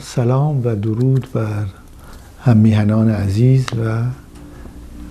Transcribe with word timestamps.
سلام 0.00 0.66
و 0.66 0.74
درود 0.74 1.28
بر 1.32 1.66
هم 2.44 2.56
میهنان 2.56 3.10
عزیز 3.10 3.66
و 3.66 4.02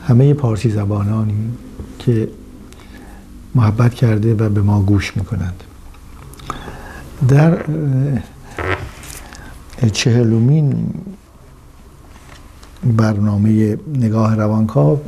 همه 0.08 0.34
پارسی 0.34 0.70
زبانانی 0.70 1.52
که 2.00 2.30
محبت 3.56 3.94
کرده 3.94 4.34
و 4.34 4.50
به 4.50 4.62
ما 4.62 4.82
گوش 4.82 5.18
می‌کنند. 5.18 5.64
در 7.28 7.66
چهلومین 9.92 10.94
برنامه 12.84 13.78
نگاه 13.96 14.36
روانکاو 14.36 15.02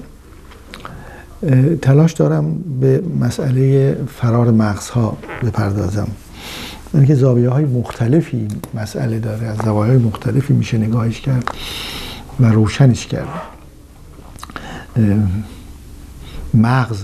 تلاش 1.82 2.14
دارم 2.14 2.56
به 2.82 3.04
مسئله 3.20 3.98
فرار 4.16 4.52
مغزها 4.52 5.18
بپردازم. 5.44 6.08
که 7.08 7.16
زاویه 7.16 7.50
های 7.50 7.66
مختلفی 7.66 8.48
مسئله 8.74 9.20
داره 9.20 9.48
از 9.48 9.58
زوایای 9.58 9.96
های 9.96 10.06
مختلفی 10.06 10.54
میشه 10.54 10.78
نگاهش 10.78 11.22
کرد 11.22 11.48
و 12.40 12.46
روشنش 12.46 13.08
کرد. 13.08 13.28
مغز 16.54 17.04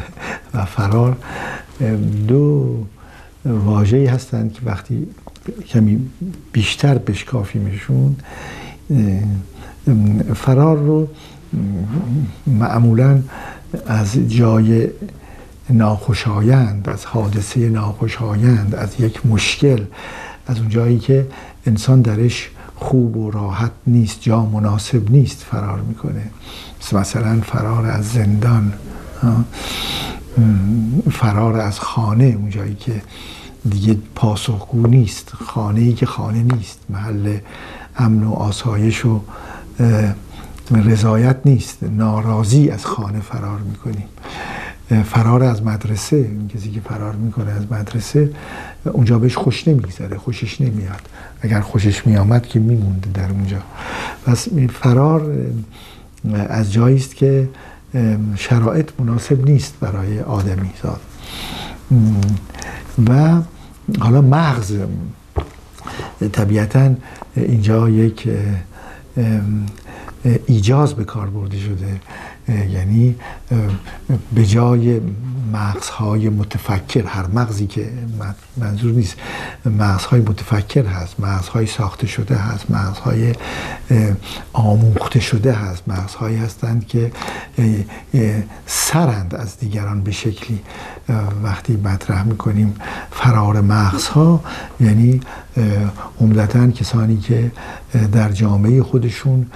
و 0.54 0.64
فرار 0.64 1.16
دو 2.28 2.76
واجهی 3.44 4.06
هستند 4.06 4.52
که 4.52 4.60
وقتی 4.64 5.06
کمی 5.68 6.10
بیشتر 6.52 6.98
بشکافیمشون 6.98 8.16
فرار 10.34 10.76
رو 10.76 11.08
معمولا 12.46 13.22
از 13.86 14.14
جای 14.28 14.88
ناخوشایند 15.72 16.88
از 16.88 17.04
حادثه 17.04 17.68
ناخوشایند 17.68 18.74
از 18.74 19.00
یک 19.00 19.26
مشکل 19.26 19.84
از 20.46 20.58
اون 20.58 20.68
جایی 20.68 20.98
که 20.98 21.26
انسان 21.66 22.02
درش 22.02 22.50
خوب 22.76 23.16
و 23.16 23.30
راحت 23.30 23.70
نیست 23.86 24.20
جا 24.20 24.46
مناسب 24.46 25.10
نیست 25.10 25.42
فرار 25.42 25.80
می‌کنه. 25.80 26.30
مثلا 26.92 27.40
فرار 27.40 27.86
از 27.86 28.08
زندان 28.08 28.72
فرار 31.10 31.60
از 31.60 31.80
خانه 31.80 32.24
اون 32.24 32.50
جایی 32.50 32.74
که 32.74 33.02
دیگه 33.70 33.96
پاسخگو 34.14 34.86
نیست 34.86 35.32
خانه 35.34 35.80
ای 35.80 35.92
که 35.92 36.06
خانه 36.06 36.42
نیست 36.42 36.78
محل 36.90 37.38
امن 37.96 38.24
و 38.24 38.32
آسایش 38.32 39.06
و 39.06 39.20
رضایت 40.70 41.36
نیست 41.44 41.82
ناراضی 41.82 42.68
از 42.70 42.86
خانه 42.86 43.20
فرار 43.20 43.58
می‌کنیم. 43.58 44.08
فرار 44.92 45.42
از 45.42 45.62
مدرسه 45.62 46.16
این 46.16 46.48
کسی 46.48 46.70
که 46.70 46.80
فرار 46.80 47.14
می‌کنه 47.14 47.50
از 47.50 47.72
مدرسه 47.72 48.30
اونجا 48.84 49.18
بهش 49.18 49.36
خوش 49.36 49.68
نمیگذره 49.68 50.18
خوشش 50.18 50.60
نمیاد. 50.60 51.00
اگر 51.40 51.60
خوشش 51.60 52.06
میامد 52.06 52.46
که 52.46 52.60
میمونده 52.60 53.10
در 53.14 53.30
اونجا. 53.30 53.58
پس 54.26 54.48
فرار 54.80 55.36
از 56.34 56.72
جایی 56.72 56.96
است 56.96 57.16
که 57.16 57.48
شرایط 58.36 58.90
مناسب 58.98 59.44
نیست 59.44 59.74
برای 59.80 60.20
آدمی 60.20 60.70
زاد. 60.82 61.00
و 63.08 63.40
حالا 64.00 64.20
مغز 64.20 64.76
طبیعتا 66.32 66.94
اینجا 67.36 67.88
یک 67.88 68.28
ایجاز 70.46 70.94
به 70.94 71.04
کار 71.04 71.30
برده 71.30 71.58
شده. 71.58 72.00
یعنی 72.48 73.16
به 74.34 74.46
جای 74.46 75.00
مغزهای 75.52 76.28
متفکر 76.28 77.06
هر 77.06 77.26
مغزی 77.26 77.66
که 77.66 77.88
منظور 78.56 78.92
نیست. 78.92 79.16
مغزهای 79.66 80.20
متفکر 80.20 80.86
هست 80.86 81.20
مغزهای 81.20 81.66
ساخته 81.66 82.06
شده 82.06 82.36
هست 82.36 82.70
مغزهای 82.70 83.34
آموخته 84.52 85.20
شده 85.20 85.52
هست 85.52 85.82
مغزهایی 85.88 86.36
هستند 86.36 86.86
که 86.86 87.12
سرند 88.66 89.34
از 89.34 89.58
دیگران 89.58 90.02
به 90.02 90.12
شکلی. 90.12 90.60
وقتی 91.42 91.76
مطرح 91.76 92.22
می‌کنیم 92.22 92.74
فرار 93.10 93.60
مغزها 93.60 94.44
یعنی 94.80 95.20
عمدتا 96.20 96.70
کسانی 96.70 97.16
که 97.16 97.50
در 98.12 98.32
جامعه 98.32 98.82
خودشون 98.82 99.46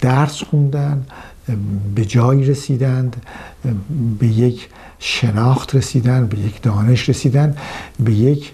درس 0.00 0.42
خوندن 0.42 1.06
به 1.94 2.04
جایی 2.04 2.44
رسیدند 2.44 3.16
به 4.18 4.26
یک 4.26 4.68
شناخت 4.98 5.74
رسیدن 5.74 6.26
به 6.26 6.38
یک 6.38 6.62
دانش 6.62 7.08
رسیدن 7.08 7.56
به 8.00 8.12
یک 8.12 8.52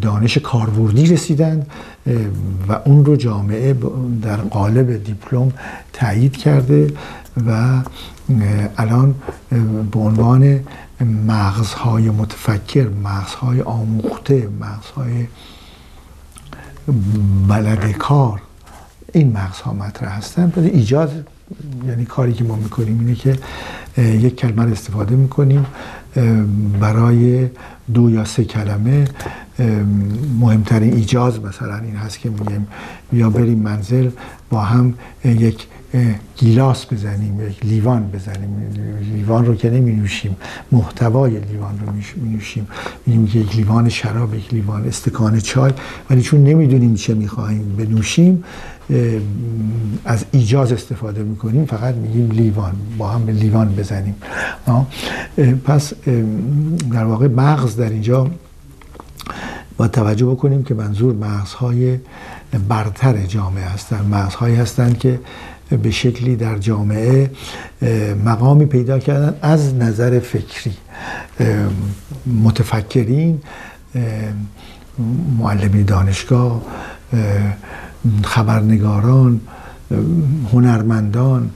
دانش 0.00 0.38
کاربردی 0.38 1.06
رسیدن 1.06 1.66
و 2.68 2.72
اون 2.84 3.04
رو 3.04 3.16
جامعه 3.16 3.76
در 4.22 4.36
قالب 4.36 5.04
دیپلم 5.04 5.52
تایید 5.92 6.36
کرده 6.36 6.92
و 7.46 7.82
الان 8.76 9.14
به 9.92 9.98
عنوان 9.98 10.60
مغزهای 11.26 12.10
متفکر 12.10 12.88
مغزهای 12.88 13.62
آموخته 13.62 14.48
مغزهای 14.60 15.26
بلد 17.48 17.92
کار 17.92 18.40
این 19.12 19.32
مغزها 19.32 19.72
مطرح 19.72 20.16
هستن 20.18 20.52
ایجاد 20.56 21.26
یعنی 21.86 22.04
کاری 22.04 22.32
که 22.32 22.44
ما 22.44 22.56
می‌کنیم 22.56 22.98
اینه 23.00 23.14
که 23.14 23.38
یک 23.96 24.36
کلمه 24.36 24.64
رو 24.64 24.72
استفاده 24.72 25.16
می‌کنیم 25.16 25.66
برای 26.80 27.48
دو 27.94 28.10
یا 28.10 28.24
سه 28.24 28.44
کلمه 28.44 29.04
مهمترین 30.40 30.94
ایجاز 30.94 31.40
مثلا 31.40 31.78
این 31.78 31.96
هست 31.96 32.18
که 32.18 32.30
میگیم. 32.30 32.66
یا 33.12 33.30
بریم 33.30 33.58
منزل 33.58 34.10
با 34.50 34.60
هم 34.60 34.94
یک 35.24 35.66
گیلاس 36.36 36.92
بزنیم 36.92 37.48
یک 37.48 37.66
لیوان 37.66 38.10
بزنیم. 38.10 38.72
لیوان 39.14 39.46
رو 39.46 39.54
که 39.54 39.70
نمی 39.70 39.92
نوشیم 39.92 40.36
محتوای 40.72 41.30
لیوان 41.30 41.78
رو 41.86 41.92
می 41.92 42.32
نوشیم 42.32 42.68
میگیم 43.06 43.40
یک 43.42 43.56
لیوان 43.56 43.88
شراب 43.88 44.34
یک 44.34 44.54
لیوان 44.54 44.88
استکان 44.88 45.40
چای 45.40 45.72
ولی 46.10 46.22
چون 46.22 46.44
نمی‌دونیم 46.44 46.94
چه 46.94 47.14
می‌خواهیم 47.14 47.76
بنوشیم 47.76 48.44
از 50.04 50.24
ایجاز 50.32 50.72
استفاده 50.72 51.22
می‌کنیم 51.22 51.64
فقط 51.64 51.94
میگیم 51.94 52.30
لیوان. 52.30 52.72
با 52.98 53.08
هم 53.08 53.26
به 53.26 53.32
لیوان 53.32 53.74
بزنیم. 53.74 54.14
پس 55.64 55.92
در 56.92 57.04
واقع 57.04 57.26
مغز 57.26 57.76
در 57.76 57.90
اینجا 57.90 58.30
با 59.76 59.88
توجه 59.88 60.26
بکنیم 60.26 60.62
که 60.62 60.74
منظور 60.74 61.14
مغزهای 61.14 61.98
برتر 62.68 63.26
جامعه 63.26 63.64
هستند 63.64 64.14
مغزهایی 64.14 64.56
هستند 64.56 64.98
که 64.98 65.20
به 65.70 65.90
شکلی 65.90 66.36
در 66.36 66.58
جامعه 66.58 67.30
مقامی 68.24 68.66
پیدا 68.66 68.98
کردن 68.98 69.38
از 69.42 69.74
نظر 69.74 70.18
فکری. 70.18 70.72
متفکرین 72.26 73.40
معلمی 75.38 75.84
دانشگاه 75.84 76.62
خبرنگاران 78.24 79.40
هنرمندان 80.52 81.50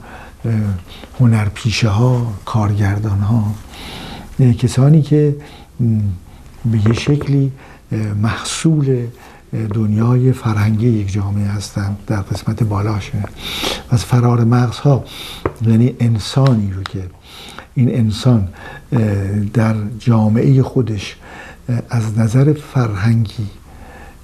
هنرپیشه 1.19 1.89
ها 1.89 2.33
کارگردان 2.45 3.19
ها 3.19 3.53
کسانی 4.53 5.01
که 5.01 5.35
به 6.65 6.77
یه 6.87 6.93
شکلی 6.93 7.51
محصول 8.21 9.07
دنیای 9.53 10.31
فرهنگی 10.31 10.89
یک 10.89 11.11
جامعه 11.11 11.47
هستند 11.47 11.97
در 12.07 12.21
قسمت 12.21 12.63
بالاشه. 12.63 13.23
از 13.89 14.05
فرار 14.05 14.43
مغزها 14.43 15.03
یعنی 15.67 15.95
انسانی 15.99 16.71
رو 16.71 16.83
که 16.83 17.09
این 17.73 17.95
انسان 17.95 18.47
در 19.53 19.75
جامعه 19.99 20.63
خودش 20.63 21.15
از 21.89 22.17
نظر 22.17 22.53
فرهنگی 22.53 23.47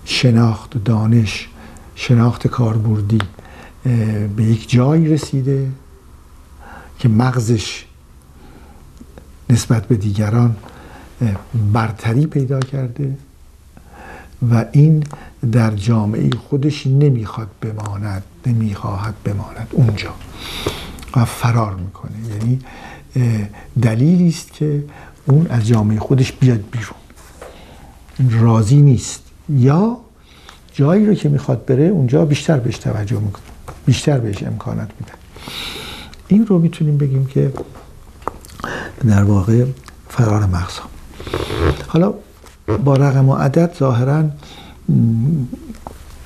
شناخت 0.05 0.83
دانش 0.83 1.47
شناخت 1.95 2.47
کاربردی 2.47 3.19
به 4.35 4.43
یک 4.43 4.69
جایی 4.69 5.07
رسیده 5.07 5.69
که 6.99 7.09
مغزش 7.09 7.85
نسبت 9.49 9.87
به 9.87 9.95
دیگران 9.95 10.55
برتری 11.73 12.25
پیدا 12.25 12.59
کرده. 12.59 13.17
و 14.51 14.65
این 14.71 15.03
در 15.51 15.75
جامعه 15.75 16.29
خودش 16.49 16.87
نمی‌خواد 16.87 17.47
بماند 17.61 18.23
نمی‌خواهد 18.45 19.15
بماند. 19.23 19.67
اونجا. 19.71 20.13
و 21.15 21.25
فرار 21.25 21.75
می‌کنه. 21.75 22.11
یعنی 22.29 22.59
دلیلی 23.81 24.27
است 24.27 24.53
که 24.53 24.83
اون 25.25 25.47
از 25.47 25.67
جامعه 25.67 25.99
خودش 25.99 26.31
بیاد 26.31 26.63
بیرون. 26.71 28.41
راضی 28.41 28.81
نیست. 28.81 29.21
یا 29.49 29.97
جایی 30.73 31.05
رو 31.05 31.13
که 31.13 31.29
می‌خواد 31.29 31.65
بره 31.65 31.83
اونجا 31.83 32.25
بیشتر 32.25 32.59
بهش 32.59 32.77
توجه 32.77 33.19
می‌کنه. 33.19 33.43
بیشتر 33.85 34.19
بهش 34.19 34.43
امکانات 34.43 34.89
میده. 34.99 35.11
این 36.27 36.45
رو 36.45 36.59
می‌تونیم 36.59 36.97
بگیم 36.97 37.25
که 37.25 37.53
در 39.07 39.23
واقع 39.23 39.65
فرار 40.09 40.45
مغز 40.45 40.79
حالا 41.87 42.13
با 42.77 42.95
رقم 42.95 43.29
و 43.29 43.35
عدد 43.35 43.75
ظاهرا 43.79 44.23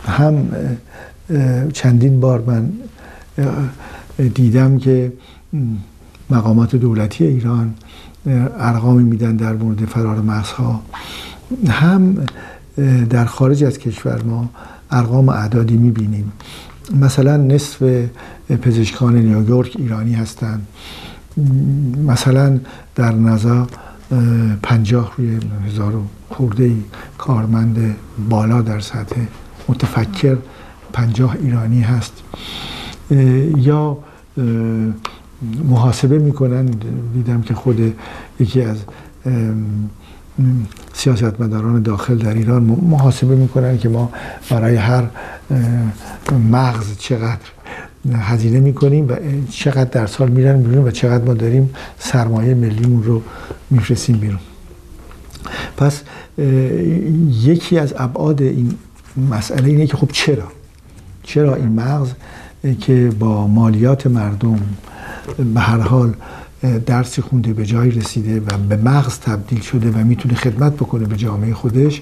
هم 0.06 0.48
چندین 1.74 2.20
بار 2.20 2.44
من 2.48 2.72
دیدم 4.34 4.78
که 4.78 5.14
مقامات 6.30 6.76
دولتی 6.76 7.26
ایران 7.26 7.74
ارقامی 8.60 9.04
میدن 9.04 9.36
در 9.36 9.54
مورد 9.54 9.86
فرار 9.86 10.22
مغزها 10.22 10.82
هم 11.68 12.18
در 13.10 13.26
خارج 13.26 13.64
از 13.64 13.78
کشور 13.78 14.24
ما 14.24 14.50
ارقام 14.92 15.30
اعدادی 15.30 15.78
می‌بینیم. 15.78 16.32
مثلا 17.02 17.38
نصف 17.38 17.84
پزشکان 18.62 19.16
نیویورک 19.16 19.76
ایرانی 19.80 20.14
هستند 20.14 20.68
مثلا 22.08 22.60
در 22.96 23.12
نظر 23.12 23.64
پنجاه 24.64 25.14
روی 25.18 25.40
هزار 25.68 25.94
خورده 26.30 26.72
کارمند 27.18 27.96
بالا 28.30 28.62
در 28.62 28.80
سطح 28.80 29.16
متفکر 29.70 30.38
پنجاه 30.94 31.36
ایرانی 31.42 31.82
هست. 31.82 32.14
یا 33.58 33.98
محاسبه 35.70 36.20
می‌کنن. 36.20 36.66
دیدم 37.14 37.42
که 37.42 37.54
خود 37.54 37.96
یکی 38.40 38.62
از 38.62 38.78
سیاستمداران 40.94 41.82
داخل 41.82 42.18
در 42.18 42.34
ایران 42.34 42.64
محاسبه 42.64 43.36
می‌کنن 43.36 43.78
که 43.78 43.90
ما 43.90 44.12
برای 44.50 44.76
هر 44.76 45.04
مغز 46.52 46.98
چقدر 46.98 47.53
هزینه 48.12 48.60
می‌کنیم 48.60 49.08
و 49.10 49.16
چقدر 49.50 49.90
در 49.90 50.08
سال 50.08 50.30
میرن 50.30 50.62
بیرون 50.62 50.88
و 50.88 50.92
چقدر 50.92 51.24
ما 51.24 51.34
داریم 51.34 51.70
سرمایه 52.00 52.54
ملیمون 52.54 53.04
رو 53.04 53.22
میفرستیم 53.70 54.18
بیرون. 54.18 54.40
پس 55.78 56.02
یکی 57.44 57.78
از 57.78 57.94
ابعاد 57.98 58.42
این 58.42 58.74
مسئله 59.30 59.70
اینه 59.70 59.88
که 59.88 59.98
خب 59.98 60.10
چرا؟ 60.12 60.48
چرا 61.24 61.56
این 61.56 61.70
مغز 61.70 62.12
که 62.80 63.12
با 63.20 63.48
مالیات 63.48 64.08
مردم 64.08 64.60
به 65.54 65.60
هر 65.60 65.80
حال 65.80 66.14
درسی 66.86 67.22
خونده 67.22 67.54
به 67.54 67.66
جایی 67.66 67.92
رسیده 67.92 68.40
و 68.40 68.58
به 68.70 68.78
مغز 68.78 69.20
تبدیل 69.20 69.62
شده 69.62 69.92
و 69.92 69.98
می‌تونه 69.98 70.36
خدمت 70.36 70.74
بکنه 70.74 71.06
به 71.06 71.16
جامعه 71.16 71.54
خودش 71.54 72.02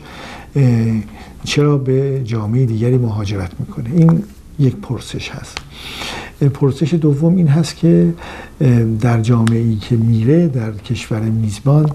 چرا 1.44 1.78
به 1.78 2.22
جامعه 2.24 2.66
دیگری 2.66 2.98
مهاجرت 2.98 3.52
می‌کنه؟ 3.60 3.90
این 3.96 4.24
یک 4.60 4.76
پرسش 4.76 5.30
هست. 5.30 5.58
پرسش 6.54 6.94
دوم 6.94 7.36
این 7.36 7.48
هست 7.48 7.76
که 7.76 8.14
در 9.02 9.22
جامعه 9.22 9.60
ای 9.60 9.76
که 9.76 9.96
میره 9.96 10.48
در 10.48 10.72
کشور 10.72 11.20
میزبان 11.20 11.92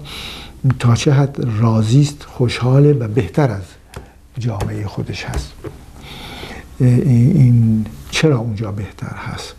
تا 0.79 0.95
چه 0.95 1.13
حد 1.13 1.47
راضی 1.59 2.09
خوشحاله 2.27 2.93
و 2.93 3.07
بهتر 3.07 3.51
از 3.51 3.63
جامعه 4.39 4.87
خودش 4.87 5.25
هست. 5.25 5.53
این 6.79 7.85
چرا 8.11 8.37
اونجا 8.37 8.71
بهتر 8.71 9.15
هست؟ 9.15 9.53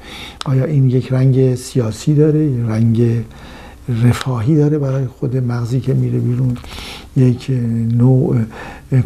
آیا 0.47 0.65
این 0.65 0.91
یک 0.91 1.13
رنگ 1.13 1.55
سیاسی 1.55 2.15
داره 2.15 2.67
رنگ 2.67 3.25
رفاهی 4.05 4.57
داره 4.57 4.79
برای 4.79 5.07
خود 5.07 5.37
مغزی 5.37 5.81
که 5.81 5.95
میره 5.95 6.19
بیرون؟ 6.19 6.57
یک 7.17 7.51
نوع 7.93 8.37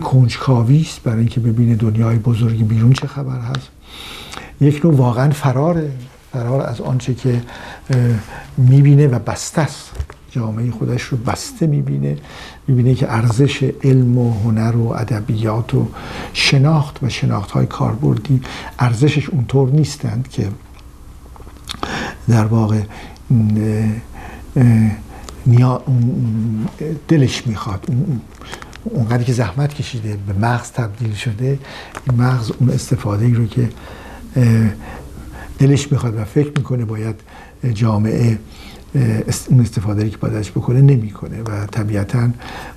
کنجکاوی 0.02 0.80
است 0.80 1.02
برای 1.02 1.18
اینکه 1.18 1.40
ببینه 1.40 1.74
دنیای 1.74 2.16
بزرگی 2.16 2.64
بیرون 2.64 2.92
چه 2.92 3.06
خبر 3.06 3.40
هست؟ 3.40 3.68
یک 4.60 4.84
نوع 4.84 4.96
واقعا 4.96 5.30
فراره 5.30 5.90
فرار 6.32 6.60
از 6.60 6.80
آنچه 6.80 7.14
که 7.14 7.42
می‌بینه 8.56 9.06
و 9.06 9.18
بسته 9.18 9.60
است. 9.60 9.90
جامعه 10.30 10.70
خودش 10.70 11.02
رو 11.02 11.16
بسته 11.16 11.66
می‌بینه 11.66 12.16
می‌بینه 12.68 12.94
که 12.94 13.12
ارزش 13.12 13.70
علم 13.84 14.18
و 14.18 14.34
هنر 14.44 14.76
و 14.76 14.88
ادبیات 14.88 15.74
و 15.74 15.88
شناخت 16.32 17.02
و 17.02 17.08
شناخت 17.08 17.50
های 17.50 17.66
کاربردی 17.66 18.40
ارزشش 18.78 19.30
اونطور 19.30 19.70
نیستند 19.70 20.28
که 20.28 20.48
در 22.28 22.44
واقع 22.44 22.80
دلش 27.08 27.46
می‌خواد. 27.46 27.86
اونقدر 28.84 29.22
که 29.22 29.32
زحمت 29.32 29.74
کشیده 29.74 30.18
به 30.26 30.46
مغز 30.46 30.70
تبدیل 30.70 31.14
شده 31.14 31.58
مغز 32.18 32.50
اون 32.58 32.70
استفاده 32.70 33.24
ای 33.24 33.34
رو 33.34 33.46
که 33.46 33.68
دلش 35.58 35.92
می‌خواد 35.92 36.18
و 36.18 36.24
فکر 36.24 36.52
می‌کنه 36.56 36.84
باید 36.84 37.14
جامعه 37.74 38.38
اون 39.48 39.60
استفاده 39.60 40.10
که 40.10 40.16
باید 40.16 40.54
بکنه 40.54 40.80
نمی‌کنه 40.80 41.42
و 41.42 41.66
طبیعتا 41.66 42.28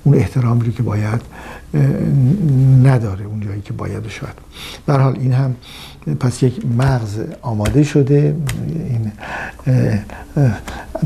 اون 0.04 0.14
احترامی 0.14 0.66
رو 0.66 0.72
که 0.72 0.82
باید 0.82 1.20
نداره 2.82 3.24
اون 3.24 3.40
جایی 3.40 3.60
که 3.60 3.72
باید 3.72 4.08
شاید. 4.08 4.34
در 4.86 5.00
حال 5.00 5.16
این 5.18 5.32
هم 5.32 5.56
پس 6.20 6.42
یک 6.42 6.66
مغز 6.78 7.18
آماده 7.42 7.82
شده 7.82 8.36
این 8.66 9.12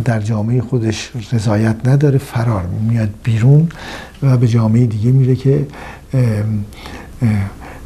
در 0.04 0.20
جامعه 0.20 0.60
خودش 0.60 1.10
رضایت 1.32 1.76
نداره 1.88 2.18
فرار 2.18 2.66
میاد 2.66 3.10
بیرون 3.22 3.68
و 4.22 4.36
به 4.36 4.48
جامعه 4.48 4.86
دیگه 4.86 5.10
میره 5.10 5.36
که 5.36 5.66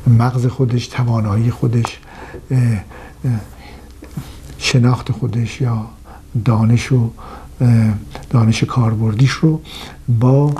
مغز 0.06 0.46
خودش 0.46 0.86
توانایی 0.86 1.50
خودش 1.50 1.98
شناخت 4.58 5.12
خودش 5.12 5.60
یا 5.60 5.86
دانش 6.44 6.92
و 6.92 7.10
دانش 8.30 8.64
کاربردیش 8.64 9.30
رو 9.30 9.60
با 10.08 10.54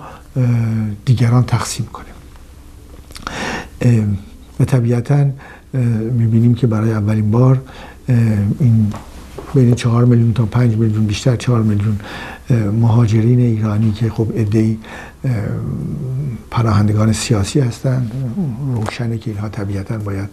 دیگران 1.05 1.45
تقسیم 1.45 1.87
کنه. 1.87 2.05
و 4.61 4.65
طبیعتا 4.65 5.27
می‌بینیم 6.13 6.55
که 6.55 6.67
برای 6.67 6.93
اولین 6.93 7.31
بار 7.31 7.63
این 8.61 8.93
بین 9.55 9.75
چهار 9.75 10.05
میلیون 10.05 10.33
تا 10.33 10.47
پنج 10.47 10.77
میلیون 10.77 11.07
بیشتر 11.07 11.37
چهار 11.37 11.63
میلیون 11.63 11.99
مهاجرین 12.81 13.41
ایرانی 13.41 13.93
که 13.93 14.11
خب 14.11 14.27
ادهی 14.35 14.79
پناهندگان 16.51 17.13
سیاسی 17.13 17.61
هستند. 17.61 18.13
روشنه 18.75 19.19
که 19.19 19.31
اینها 19.31 19.49
طبیعتا 19.49 19.99
باید 19.99 20.29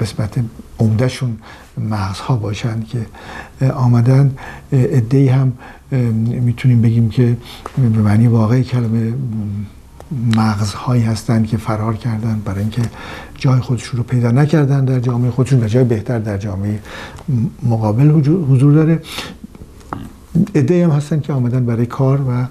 قسمت 0.00 0.40
عمدهشون 0.78 1.38
مغزها 1.90 2.36
باشند 2.36 2.86
که 2.86 3.06
آمدن. 3.70 4.34
ادهی 4.72 5.28
هم 5.28 5.52
می‌تونیم 6.42 6.82
بگیم 6.82 7.08
که 7.08 7.36
به 7.76 8.02
معنی 8.02 8.26
واقعی 8.26 8.64
کلمه 8.64 9.12
مغزهایی 10.36 11.02
هستند 11.02 11.46
که 11.46 11.56
فرار 11.56 11.96
کردن 11.96 12.42
برای 12.44 12.60
اینکه 12.60 12.82
جای 13.34 13.60
خودشون 13.60 13.98
رو 13.98 14.02
پیدا 14.02 14.30
نکردن 14.30 14.84
در 14.84 15.00
جامعه 15.00 15.30
خودشون 15.30 15.64
و 15.64 15.66
جای 15.66 15.84
بهتر 15.84 16.18
در 16.18 16.38
جامعه 16.38 16.80
مقابل 17.62 18.10
حضور 18.50 18.74
داره. 18.74 19.02
ایده 20.54 20.84
هم 20.84 20.90
هستن 20.90 21.20
که 21.20 21.32
آمدن 21.32 21.66
برای 21.66 21.86
کار 21.86 22.20
و 22.20 22.46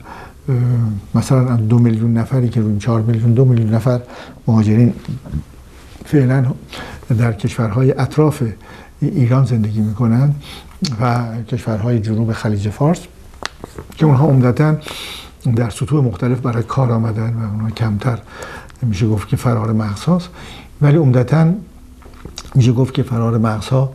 مثلا 1.16 1.56
دو 1.56 1.80
میلیون 1.80 2.14
نفری 2.14 2.50
که 2.50 2.62
روی 2.62 2.80
چهار 2.80 3.02
میلیون 3.02 3.34
دو 3.34 3.46
میلیون 3.46 3.74
نفر 3.74 4.02
مهاجرین 4.48 4.94
فعلا 6.06 6.46
در 7.18 7.34
کشورهای 7.34 7.92
اطراف 7.92 8.44
ایران 9.02 9.46
زندگی 9.46 9.82
می‌کنن 9.82 10.36
و 11.02 11.26
کشورهای 11.44 12.00
جنوب 12.00 12.34
خلیج 12.34 12.70
فارس 12.70 13.00
که 13.98 14.06
اونها 14.06 14.28
عمدتا 14.28 14.76
در 15.56 15.70
سطوح 15.70 16.06
مختلف 16.06 16.40
برای 16.40 16.64
کار 16.64 16.92
آمدن 16.92 17.34
و 17.34 17.52
اونها 17.52 17.70
کمتر 17.70 18.20
میشه 18.82 19.08
گفت 19.08 19.28
که 19.28 19.36
فرار 19.36 19.74
مغز 19.74 20.04
هاست 20.04 20.30
ولی 20.82 20.98
عمدتا 20.98 21.54
میشه 22.56 22.72
گفت 22.72 22.94
که 22.94 23.04
فرار 23.04 23.38
مغز 23.38 23.68
ها 23.68 23.94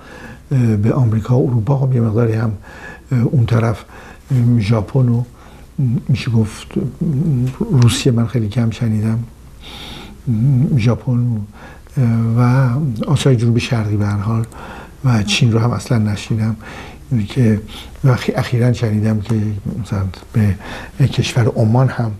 به 0.82 0.92
آمریکا 0.92 1.38
و 1.38 1.48
اروپا 1.50 1.76
هم 1.76 1.92
یه 1.92 2.00
مقداری 2.00 2.32
هم 2.32 2.52
اون 3.10 3.46
طرف 3.46 3.84
ژاپن 4.58 5.08
و 5.08 5.24
میشه 6.08 6.30
گفت 6.30 6.66
روسیه 7.70 8.12
من 8.12 8.26
خیلی 8.26 8.48
کم 8.48 8.70
شنیدم 8.70 9.18
ژاپن 10.76 11.40
و 12.38 12.68
آسیای 13.06 13.36
جنوب 13.36 13.58
شرقی 13.58 13.96
به 13.96 14.06
حال 14.06 14.44
و 15.04 15.22
چین 15.22 15.52
رو 15.52 15.58
هم 15.58 15.70
اصلا 15.70 15.98
نشیدم 15.98 16.56
که 17.28 17.60
اخیرا 18.34 18.72
شنیدم 18.72 19.20
که 19.20 19.34
مثلا 19.82 20.04
به 20.98 21.08
کشور 21.08 21.46
عمان 21.56 21.88
هم 21.88 22.12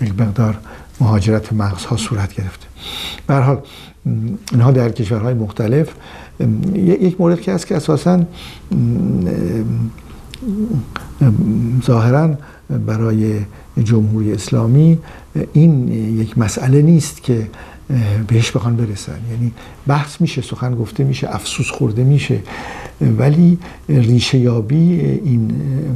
یک 0.00 0.20
مقدار 0.20 0.58
مهاجرت 1.00 1.52
مغزها 1.52 1.96
صورت 1.96 2.34
گرفته. 2.34 2.66
به 3.26 3.34
حال 3.34 3.60
اینها 4.52 4.70
در 4.70 4.88
کشورهای 4.88 5.34
مختلف 5.34 5.88
یک 6.74 7.20
مورد 7.20 7.40
که 7.40 7.52
هست 7.52 7.66
که 7.66 7.76
اساسا 7.76 8.22
ظاهرا 11.86 12.34
برای 12.86 13.40
جمهوری 13.84 14.32
اسلامی 14.32 14.98
این 15.52 15.88
یک 16.18 16.38
مسئله 16.38 16.82
نیست 16.82 17.22
که 17.22 17.48
بهش 18.28 18.50
بخوان 18.50 18.76
برسن. 18.76 19.18
یعنی 19.30 19.52
بحث 19.86 20.20
میشه 20.20 20.42
سخن 20.42 20.74
گفته 20.74 21.04
میشه 21.04 21.34
افسوس 21.34 21.70
خورده 21.70 22.04
میشه. 22.04 22.40
ولی 23.00 23.58
ریشه 23.88 24.38
یابی 24.38 25.00
این 25.24 25.52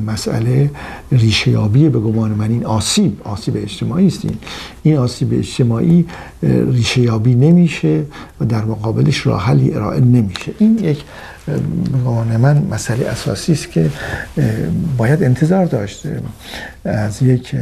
مسئله 0.07 0.71
ریشه 1.13 1.51
یابی 1.51 1.89
به 1.89 1.99
گمان 1.99 2.31
من 2.31 2.51
این 2.51 2.65
آسیب 2.65 3.21
آسیب 3.25 3.57
اجتماعی 3.57 4.07
است 4.07 4.25
این. 4.25 4.37
این 4.83 4.97
آسیب 4.97 5.29
اجتماعی 5.33 6.07
ریشه 6.43 7.01
یابی 7.01 7.35
نمیشه 7.35 8.03
و 8.41 8.45
در 8.45 8.65
مقابلش 8.65 9.27
راه 9.27 9.47
حلی 9.47 9.75
ارائه 9.75 10.01
نمیشه. 10.01 10.53
این 10.59 10.79
یک 10.79 11.05
به 12.29 12.39
من 12.39 12.67
مسئله 12.71 13.07
اساسی 13.07 13.53
است 13.53 13.71
که 13.71 13.91
باید 14.97 15.23
انتظار 15.23 15.67
داشت 15.67 16.07
از 16.85 17.23
یک 17.23 17.57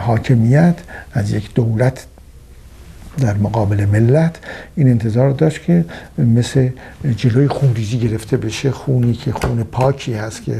حاکمیت 0.00 0.74
از 1.12 1.32
یک 1.32 1.54
دولت 1.54 2.06
در 3.18 3.34
مقابل 3.36 3.84
ملت 3.84 4.36
این 4.76 4.88
انتظار 4.88 5.30
داشت 5.30 5.64
که 5.64 5.84
مثل 6.18 6.68
جلوی 7.16 7.48
خونریزی 7.48 7.98
گرفته 7.98 8.36
بشه 8.36 8.70
خونی 8.70 9.12
که 9.12 9.32
خون 9.32 9.62
پاکی 9.62 10.14
هست 10.14 10.44
که 10.44 10.58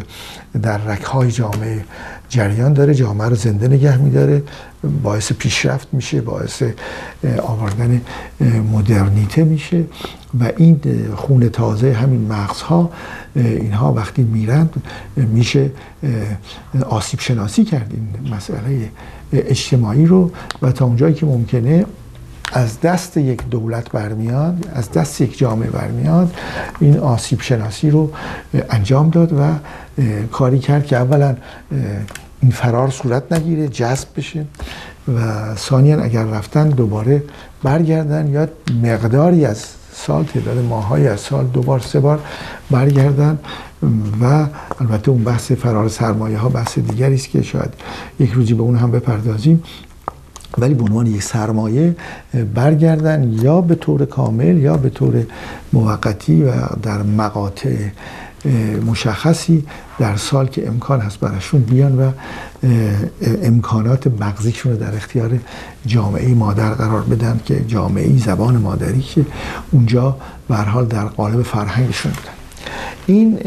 در 0.63 0.79
رکهای 0.79 1.33
جامعه 1.33 1.85
جریان 2.29 2.73
داره 2.73 2.95
جامعه 2.95 3.29
رو 3.29 3.35
زنده 3.35 3.69
نگه 3.69 3.97
میداره 3.97 4.43
باعث 5.03 5.33
پیشرفت 5.33 5.89
میشه 5.93 6.21
باعث 6.21 6.63
آوردن 7.43 8.01
مدرنیته 8.73 9.45
میشه 9.45 9.85
و 10.41 10.53
این 10.57 10.81
خون 11.17 11.49
تازه 11.49 11.93
همین 11.93 12.21
مغزها 12.33 12.91
اینها 13.37 13.93
وقتی 13.93 14.23
میرند 14.23 14.83
میشه 15.17 15.71
آسیب 16.89 17.21
شناسی 17.21 17.65
کرد 17.65 17.93
این 17.95 18.35
مسئله 18.35 18.89
اجتماعی 19.33 20.07
رو 20.07 20.31
و 20.63 20.73
تا 20.73 20.85
اونجایی 20.85 21.15
که 21.15 21.27
ممکنه 21.27 21.85
از 22.53 22.81
دست 22.81 23.17
یک 23.17 23.49
دولت 23.51 23.91
برمیاد 23.91 24.71
از 24.75 24.93
دست 24.93 25.21
یک 25.21 25.39
جامعه 25.39 25.71
برمیاد 25.71 26.35
این 26.81 26.99
آسیب 26.99 27.41
شناسی 27.41 27.91
رو 27.91 28.13
انجام 28.71 29.11
داد 29.11 29.33
و 29.33 29.45
کاری 30.33 30.59
کرد 30.59 30.87
که 30.87 30.97
اولا 30.97 31.37
این 32.43 32.51
فرار 32.51 32.91
صورت 32.91 33.33
نگیره 33.33 33.69
جذب 33.69 34.09
بشه 34.17 34.45
و 35.17 35.55
ثانیا 35.55 36.03
اگر 36.03 36.25
رفتن 36.25 36.69
دوباره 36.69 37.23
برگردن 37.63 38.29
یا 38.29 38.49
مقداری 38.83 39.45
از 39.45 39.65
سال 39.93 40.25
تعداد 40.25 40.59
ماهایی 40.59 41.09
از 41.09 41.21
سال 41.21 41.47
دو 41.47 41.63
بار 41.63 41.81
سه 41.81 42.01
بار 42.01 42.21
برگردن 42.71 43.39
و 44.21 44.47
البته 44.81 45.11
اون 45.11 45.25
بحث 45.25 45.53
فرار 45.53 45.89
سرمایه 45.89 46.39
ها 46.39 46.49
بحث 46.49 46.79
دیگری 46.79 47.15
است 47.15 47.29
که 47.29 47.43
شاید 47.43 47.75
یک 48.19 48.31
روزی 48.31 48.55
به 48.55 48.63
اون 48.63 48.77
هم 48.77 48.91
بپردازیم. 48.91 49.63
ولی 50.59 50.75
به 50.75 50.83
عنوان 50.83 51.07
یک 51.07 51.23
سرمایه 51.23 51.97
برگردن 52.55 53.33
یا 53.43 53.61
به 53.61 53.75
طور 53.75 54.05
کامل 54.05 54.59
یا 54.59 54.77
به 54.77 54.91
طور 54.91 55.27
موقتی 55.73 56.43
و 56.43 56.53
در 56.83 57.03
مقاطع 57.03 57.77
مشخصی 58.87 59.67
در 59.99 60.17
سال 60.17 60.47
که 60.47 60.69
امکان 60.69 61.01
هست 61.01 61.21
براشون 61.21 61.61
بیان 61.61 61.99
و 61.99 62.11
امکانات 63.43 64.07
مغزیشون 64.07 64.73
رو 64.73 64.79
در 64.79 64.97
اختیار 64.97 65.39
جامعه 65.87 66.35
مادر 66.35 66.71
قرار 66.71 67.03
بدن 67.03 67.41
که 67.45 67.65
جامعه 67.69 68.19
زبان 68.19 68.57
مادری 68.57 69.01
که 69.01 69.25
اونجا 69.71 70.17
به 70.49 70.57
حال 70.57 70.87
در 70.87 71.05
قالب 71.05 71.43
فرهنگشون 71.43 72.13
بودن. 72.13 72.33
این 73.07 73.39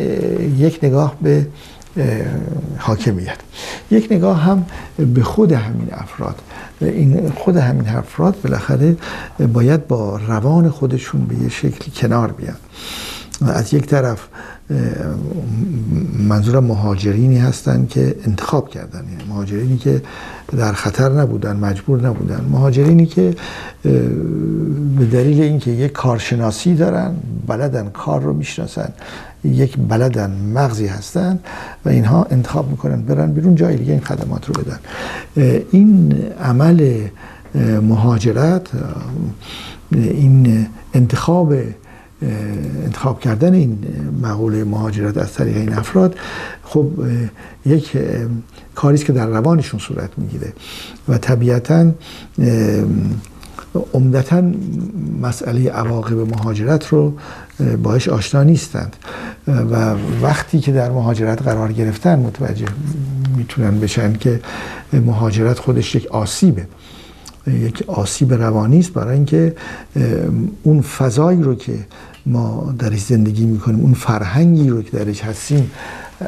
یک 0.58 0.80
نگاه 0.84 1.16
به 1.22 1.48
حاکمیت. 2.78 3.38
یک 3.92 4.08
نگاه 4.12 4.42
هم 4.42 4.66
به 4.98 5.24
خود 5.24 5.52
همین 5.52 5.88
افراد. 5.92 6.36
این 6.82 7.30
خود 7.30 7.58
همین 7.58 7.90
افراد 7.90 8.42
بالاخره 8.44 8.98
باید 9.54 9.88
با 9.88 10.18
روان 10.28 10.70
خودشون 10.70 11.26
به 11.26 11.36
یه 11.36 11.50
شکلی 11.50 11.92
کنار 11.96 12.32
بیان. 12.32 12.56
از 13.42 13.74
یک 13.74 13.86
طرف 13.86 14.28
منظور 16.28 16.60
مهاجرینی 16.60 17.38
هستند 17.38 17.90
که 17.90 18.16
انتخاب 18.28 18.70
کردن. 18.70 19.04
یعنی 19.12 19.24
مهاجرینی 19.30 19.78
که 19.78 20.02
در 20.58 20.74
خطر 20.74 21.10
نبودن 21.10 21.56
مجبور 21.56 22.02
نبودن. 22.02 22.46
مهاجرینی 22.52 23.06
که 23.06 23.36
به 25.00 25.06
دلیل 25.12 25.42
اینکه 25.42 25.72
یک 25.72 25.92
کارشناسی 25.92 26.76
دارن 26.76 27.16
بلدن 27.48 27.90
کار 27.90 28.22
رو 28.22 28.34
می‌شناسن 28.34 28.90
یک 29.44 29.78
بلدن 29.78 30.32
مغزی 30.54 30.88
هستن 30.88 31.40
و 31.86 31.90
اینها 31.90 32.28
انتخاب 32.32 32.70
می‌کنن 32.70 33.02
برن 33.02 33.32
بیرون 33.32 33.56
جای 33.56 33.76
دیگه 33.76 33.92
این 33.92 34.02
خدمات 34.02 34.46
رو 34.50 34.54
بدن. 34.64 34.80
این 35.72 36.14
عمل 36.44 37.08
مهاجرت 37.82 38.68
این 39.92 40.68
انتخاب 40.94 41.54
انتخاب 42.84 43.20
کردن 43.20 43.54
این 43.54 43.78
مقوله 44.22 44.64
مهاجرت 44.64 45.18
از 45.18 45.34
طریق 45.34 45.58
این 45.58 45.74
افراد 45.74 46.16
خب 46.64 46.88
یک 47.66 47.98
کاری 48.76 48.96
است 48.96 49.06
که 49.06 49.14
در 49.14 49.28
روانشون 49.28 49.80
صورت 49.80 50.10
می‌گیره 50.18 50.54
و 51.08 51.18
طبیعتا 51.18 51.92
عمدتا 53.94 54.44
مسئله 55.22 55.70
عواقب 55.70 56.18
مهاجرت 56.18 56.88
رو 56.88 57.14
باش 57.84 58.10
آشنا 58.10 58.44
نیستند. 58.44 58.96
و 59.48 59.96
وقتی 60.22 60.60
که 60.60 60.72
در 60.72 60.92
مهاجرت 60.92 61.42
قرار 61.42 61.72
گرفتن 61.72 62.20
متوجه 62.20 62.66
می‌تونن 63.38 63.80
بشن 63.80 64.14
که 64.14 64.40
مهاجرت 64.94 65.60
خودش 65.60 65.96
یک 65.96 66.08
آسیبه. 66.08 66.68
یک 67.48 67.84
آسیب 67.88 68.34
روانی 68.34 68.80
است 68.80 68.94
برای 68.94 69.16
اینکه 69.16 69.56
اون 70.64 70.82
فضایی 70.82 71.44
رو 71.44 71.56
که 71.56 71.74
ما 72.26 72.74
درش 72.80 73.00
زندگی 73.00 73.46
می‌کنیم. 73.46 73.80
اون 73.80 73.94
فرهنگی 73.94 74.70
رو 74.70 74.82
که 74.82 74.98
درش 74.98 75.22
هستیم 75.22 75.72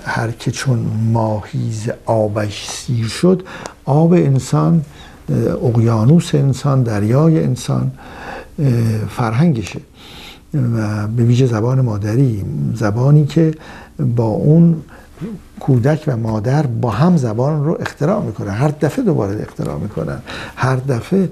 هر 0.05 0.31
که 0.31 0.51
چون 0.51 0.79
ماهیز 1.11 1.89
آبش 2.05 2.67
سیر 2.69 3.07
شد 3.07 3.43
آب 3.85 4.13
انسان 4.13 4.81
اقیانوس 5.63 6.35
انسان 6.35 6.83
دریای 6.83 7.43
انسان 7.43 7.91
فرهنگشه. 9.09 9.79
و 10.53 11.07
به 11.07 11.23
ویژه 11.23 11.45
زبان 11.45 11.81
مادری. 11.81 12.45
زبانی 12.73 13.25
که 13.25 13.53
با 14.15 14.23
اون 14.23 14.75
کودک 15.59 16.03
و 16.07 16.17
مادر 16.17 16.65
با 16.65 16.89
هم 16.89 17.17
زبان 17.17 17.65
رو 17.65 17.77
اختراع 17.79 18.21
می‌کنن. 18.21 18.53
هر 18.53 18.67
دفعه 18.67 19.05
دوباره 19.05 19.41
اختراع 19.41 19.77
می‌کنن. 19.77 20.19
هر 20.55 20.75
دفعه 20.75 21.29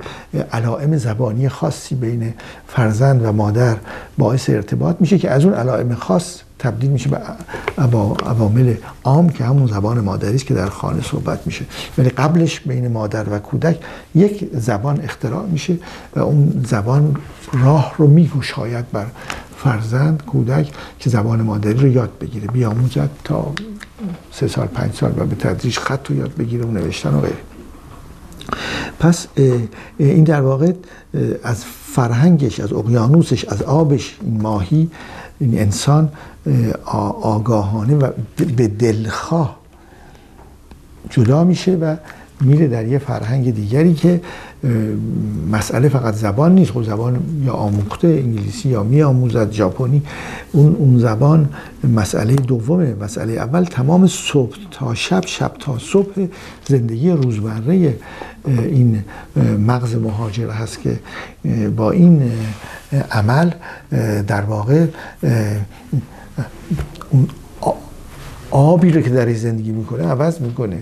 علائم 0.53 0.97
زبانی 0.97 1.49
خاصی 1.49 1.95
بین 1.95 2.33
فرزند 2.67 3.25
و 3.25 3.31
مادر 3.31 3.77
باعث 4.17 4.49
ارتباط 4.49 4.95
میشه 4.99 5.17
که 5.17 5.31
از 5.31 5.45
اون 5.45 5.53
علائم 5.53 5.95
خاص 5.95 6.41
تبدیل 6.59 6.89
میشه 6.89 7.09
به 7.09 7.21
عوامل 8.25 8.73
عام 9.03 9.29
که 9.29 9.43
همون 9.43 9.67
زبان 9.67 9.99
مادری 9.99 10.35
است 10.35 10.45
که 10.45 10.53
در 10.53 10.69
خانه 10.69 11.01
صحبت 11.01 11.39
میشه. 11.45 11.65
ولی 11.97 12.09
قبلش 12.09 12.59
بین 12.59 12.87
مادر 12.87 13.29
و 13.29 13.39
کودک 13.39 13.79
یک 14.15 14.49
زبان 14.53 15.01
اختراع 15.03 15.45
میشه 15.45 15.77
و 16.15 16.19
اون 16.19 16.65
زبان 16.67 17.15
راه 17.53 17.93
رو 17.97 18.07
میگوشاید 18.07 18.91
بر 18.91 19.05
فرزند 19.63 20.23
کودک 20.25 20.71
که 20.99 21.09
زبان 21.09 21.41
مادری 21.41 21.79
رو 21.79 21.87
یاد 21.87 22.11
بگیره. 22.21 22.47
بیاموزد 22.47 23.09
تا 23.23 23.53
سه 24.31 24.47
سال 24.47 24.67
پنج 24.67 24.93
سال 24.93 25.13
و 25.17 25.25
به 25.25 25.35
تدریج 25.35 25.77
خط 25.77 26.09
رو 26.09 26.15
یاد 26.15 26.35
بگیره 26.35 26.65
و 26.65 26.71
نوشتن 26.71 27.13
و 27.13 27.21
غیره 27.21 27.37
پس 28.99 29.27
این 29.97 30.23
در 30.23 30.41
واقع 30.41 30.73
از 31.43 31.65
فرهنگش 31.95 32.59
از 32.59 32.73
اقیانوسش 32.73 33.45
از 33.45 33.61
آبش 33.61 34.17
این 34.21 34.41
ماهی 34.41 34.89
این 35.39 35.59
انسان 35.59 36.09
آگاهانه 37.21 37.95
و 37.95 38.11
به 38.57 38.67
دلخواه 38.67 39.59
جدا 41.09 41.43
میشه 41.43 41.75
و 41.75 41.95
میره 42.43 42.67
در 42.67 42.87
یه 42.87 42.97
فرهنگ 42.97 43.53
دیگری 43.53 43.93
که 43.93 44.21
مسئله 45.51 45.89
فقط 45.89 46.13
زبان 46.13 46.55
نیست. 46.55 46.71
خب 46.71 46.83
زبان 46.83 47.19
یا 47.45 47.53
آموخته 47.53 48.07
انگلیسی 48.07 48.69
یا 48.69 48.83
می 48.83 49.01
آموزد 49.01 49.51
ژاپنی. 49.51 50.01
اون 50.51 50.75
اون 50.75 50.99
زبان 50.99 51.49
مسئله 51.95 52.35
دومه. 52.35 52.95
مسئله 53.01 53.33
اول 53.33 53.63
تمام 53.63 54.07
صبح 54.07 54.55
تا 54.71 54.93
شب 54.93 55.21
شب 55.25 55.51
تا 55.59 55.77
صبح 55.79 56.27
زندگی 56.67 57.09
روزمره 57.09 57.95
این 58.45 59.03
مغز 59.67 59.95
مهاجر 59.95 60.49
هست 60.49 60.81
که 60.81 60.99
با 61.75 61.91
این 61.91 62.31
عمل 63.11 63.51
در 64.27 64.41
واقع 64.41 64.85
آبی 68.51 68.91
رو 68.91 69.01
که 69.01 69.09
در 69.09 69.33
زندگی 69.33 69.71
می‌کنه 69.71 70.07
عوض 70.07 70.41
می‌کنه. 70.41 70.79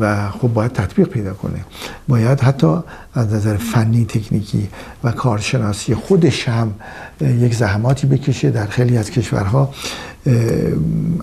و 0.00 0.30
خب 0.30 0.48
باید 0.48 0.72
تطبیق 0.72 1.08
پیدا 1.08 1.34
کنه. 1.34 1.64
باید 2.08 2.40
حتی 2.40 2.76
از 3.14 3.34
نظر 3.34 3.56
فنی 3.56 4.04
تکنیکی 4.04 4.68
و 5.04 5.12
کارشناسی 5.12 5.94
خودش 5.94 6.48
هم 6.48 6.74
یک 7.20 7.54
زحماتی 7.54 8.06
بکشه 8.06 8.50
در 8.50 8.66
خیلی 8.66 8.96
از 8.96 9.10
کشورها. 9.10 9.74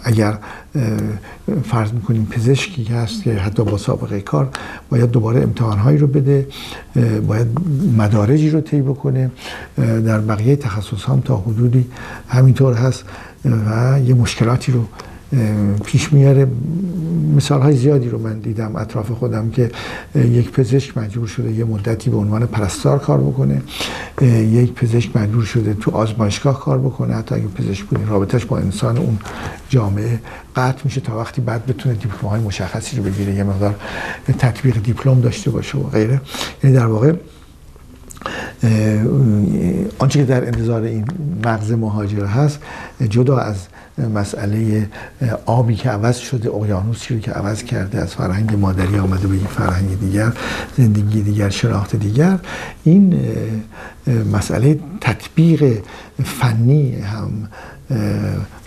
اگر 0.03 0.38
فرض 1.63 1.91
می‌کنیم 1.91 2.25
پزشکی 2.25 2.84
هست 2.84 3.24
که 3.24 3.34
حتی 3.34 3.63
با 3.63 3.77
سابقه 3.77 4.22
کار 4.22 4.50
باید 4.89 5.12
دوباره 5.12 5.41
امتحانهایی 5.41 5.98
رو 5.98 6.07
بده 6.07 6.48
باید 7.27 7.48
مدارجی 7.98 8.50
رو 8.50 8.62
طی 8.62 8.81
بکنه. 8.81 9.31
در 9.77 10.19
بقیه 10.19 10.55
تخصص 10.55 11.05
هم 11.05 11.22
تا 11.22 11.38
حدودی 11.38 11.86
همینطور 12.27 12.74
هست 12.74 13.03
و 13.46 14.00
یه 14.05 14.13
مشکلاتی 14.13 14.72
رو 14.72 14.86
پیش 15.86 16.13
میاره. 16.13 16.48
مثال 17.36 17.62
های 17.62 17.75
زیادی 17.75 18.10
رو 18.10 18.17
من 18.17 18.39
دیدم 18.39 18.75
اطراف 18.75 19.12
خودم 19.12 19.50
که 19.50 19.72
یک 20.15 20.51
پزشک 20.51 20.98
مجبور 20.98 21.27
شده 21.27 21.51
یه 21.51 21.65
مدتی 21.65 22.10
به 22.10 22.17
عنوان 22.17 22.46
پرستار 22.46 23.00
کار 23.00 23.17
بکنه. 23.22 23.62
یک 24.51 24.74
پزشک 24.74 25.17
مجبور 25.17 25.43
شده 25.43 25.74
تو 25.74 25.91
آزمایشگاه 25.91 26.60
کار 26.60 26.77
بکنه. 26.77 27.15
حتی 27.15 27.36
اگه 27.36 27.48
پزشک 27.48 27.86
بودی 27.86 28.05
رابطش 28.05 28.46
با 28.46 28.57
انسان 28.57 28.98
اون 28.98 29.17
جامعه 29.69 30.19
قطع 30.55 30.81
میشه 30.84 31.01
تا 31.01 31.17
وقتی 31.17 31.41
بعد 31.41 31.65
بتونه 31.65 31.96
دیپلم 31.96 32.29
های 32.29 32.41
مشخصی 32.41 32.98
رو 32.98 33.03
بگیره 33.03 33.34
یه 33.34 33.43
مقدار 33.43 33.75
تطبیق 34.38 34.84
دیپلم 34.84 35.22
داشته 35.22 35.51
باشه 35.51 35.77
و 35.77 35.84
غیره. 35.84 36.22
یعنی 36.63 36.75
در 36.75 36.86
واقع 36.86 37.13
آنچه 39.98 40.19
که 40.19 40.25
در 40.25 40.46
انتظار 40.46 40.81
این 40.81 41.05
مغز 41.46 41.72
مهاجر 41.72 42.25
هست 42.25 42.60
جدا 43.10 43.38
از 43.38 43.67
مسئله 43.98 44.89
آبی 45.46 45.75
که 45.75 45.89
عوض 45.89 46.18
شده 46.18 46.50
اقیانوسی 46.50 47.13
رو 47.13 47.20
که 47.20 47.32
عوض 47.32 47.63
کرده 47.63 48.01
از 48.01 48.13
فرهنگ 48.13 48.56
مادری 48.56 49.00
آمده 49.00 49.27
به 49.27 49.36
یک 49.36 49.48
فرهنگ 49.48 50.00
دیگر 50.00 50.34
زندگی 50.77 51.22
دیگر 51.22 51.50
شناخت 51.50 51.96
دیگر. 51.96 52.39
این 52.84 53.20
مسئله 54.34 54.80
تطبیق 55.01 55.82
فنی 56.24 56.96
هم 56.96 57.48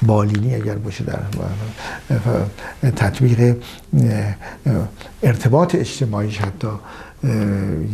بالینی 0.02 0.54
اگر 0.54 0.74
باشه 0.74 1.04
در 1.04 1.18
تطبیق 2.90 3.56
ارتباط 5.22 5.74
اجتماعیش 5.74 6.38
حتی 6.38 6.68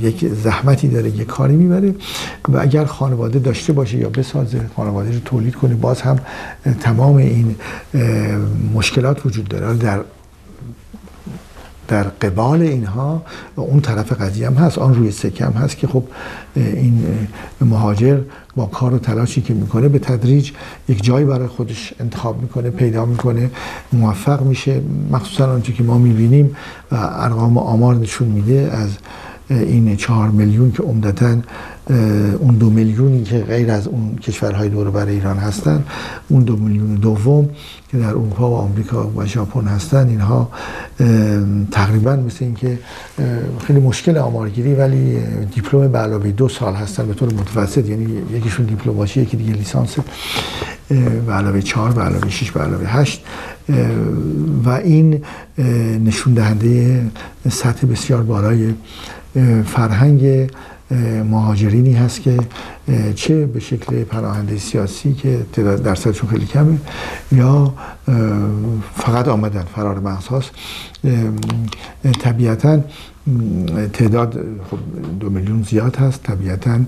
یک 0.01 0.29
زحمتی 0.29 0.89
داره 0.89 1.09
یک 1.09 1.27
کاری 1.27 1.57
می‌بره 1.57 1.95
و 2.49 2.59
اگر 2.59 2.85
خانواده 2.85 3.39
داشته 3.39 3.73
باشه 3.73 3.99
یا 3.99 4.09
بسازه 4.09 4.61
خانواده 4.77 5.13
رو 5.13 5.21
تولید 5.25 5.55
کنه 5.55 5.75
باز 5.75 6.01
هم 6.03 6.19
تمام 6.81 7.17
این 7.17 7.55
مشکلات 8.75 9.27
وجود 9.27 9.49
داره. 9.49 9.75
در 9.75 10.01
در 11.89 12.03
قبال 12.03 12.63
اینها 12.63 13.23
اون 13.57 13.81
طرف 13.81 14.13
قضیه 14.13 14.47
هم 14.47 14.55
هست 14.55 14.79
آن 14.79 14.95
روی 14.95 15.11
سکم 15.11 15.53
هست 15.53 15.77
که 15.77 15.87
خب 15.87 16.03
این 16.57 17.05
مهاجر 17.61 18.21
با 18.57 18.67
کار 18.67 18.95
و 18.95 18.99
تلاشی 18.99 19.41
که 19.41 19.55
می‌کنه 19.55 19.89
به 19.89 19.99
تدریج 19.99 20.53
یک 20.89 21.05
جایی 21.05 21.27
برای 21.27 21.47
خودش 21.47 21.95
انتخاب 22.01 22.43
می‌کنه 22.43 22.71
پیدا 22.71 23.05
می‌کنه 23.05 23.51
موفق 23.93 24.43
میشه 24.43 24.83
مخصوصا 25.11 25.53
آنچه 25.53 25.73
که 25.73 25.83
ما 25.83 25.99
می‌بینیم 25.99 26.57
و 26.93 26.97
ارقام 26.97 27.59
آمار 27.59 27.95
نشون 27.95 28.29
میده 28.29 28.71
از 28.73 28.91
این 29.51 29.97
چهار 29.97 30.29
میلیون 30.29 30.73
که 30.73 30.83
عمدتا 30.83 31.37
اون 32.39 32.55
دو 32.55 32.71
میلیونی 32.71 33.23
که 33.23 33.39
غیر 33.39 33.71
از 33.71 33.87
اون 33.87 34.17
کشورهای 34.17 34.69
دور 34.69 34.91
بر 34.91 35.07
ایران 35.07 35.37
هستن 35.37 35.85
اون 36.29 36.43
دو 36.43 36.57
میلیون 36.57 36.95
دوم 36.95 37.49
که 37.91 37.99
در 37.99 38.09
اروپا 38.09 38.51
و 38.51 38.55
آمریکا 38.55 39.11
و 39.17 39.27
ژاپن 39.27 39.67
هستن 39.67 40.09
اینها 40.09 40.51
تقریبا 41.71 42.17
مثل 42.17 42.45
اینکه 42.45 42.79
خیلی 43.67 43.81
مشکل 43.81 44.19
آمارگیری 44.19 44.75
ولی 44.75 45.19
دیپلم 45.55 45.93
به 45.93 45.99
علاوه 45.99 46.31
دو 46.31 46.49
سال 46.49 46.75
هستن 46.75 47.07
به 47.07 47.15
طور 47.15 47.33
متوسط 47.33 47.89
یعنی 47.89 48.23
یکیشون 48.33 48.67
دیپلماسی 48.67 49.21
یکی 49.21 49.37
دیگه 49.37 49.53
لیسانس 49.53 49.97
به 51.27 51.33
علاوه 51.33 51.61
چهار 51.61 51.93
به 51.93 52.03
علاوه 52.03 52.31
شش 52.31 52.51
به 52.51 52.61
علاوه 52.61 52.87
هشت 52.87 53.25
و 54.65 54.69
این 54.69 55.23
نشون 56.05 56.35
دهنده 56.35 57.03
سطح 57.51 57.87
بسیار 57.87 58.23
بالای 58.23 58.75
فرهنگ 59.67 60.51
مهاجرینی 61.31 61.93
هست 61.93 62.23
که 62.23 62.39
چه 63.15 63.47
به 63.47 63.61
شکل 63.61 64.05
پناهنده 64.05 64.59
سیاسی 64.59 65.15
که 65.15 65.47
تعداد 65.53 65.83
درصدشون 65.83 66.31
خیلی 66.31 66.47
کمه 66.47 66.79
یا 67.33 67.75
فقط 68.95 69.29
آمدن 69.29 69.63
فرار 69.75 69.99
مغز 69.99 70.27
هاست. 70.27 70.51
طبیعتا 72.21 72.81
تعداد 73.93 74.33
خب 74.71 74.79
دو 75.21 75.31
میلیون 75.31 75.63
زیاد 75.63 75.97
هست. 75.97 76.23
طبیعتا 76.23 76.79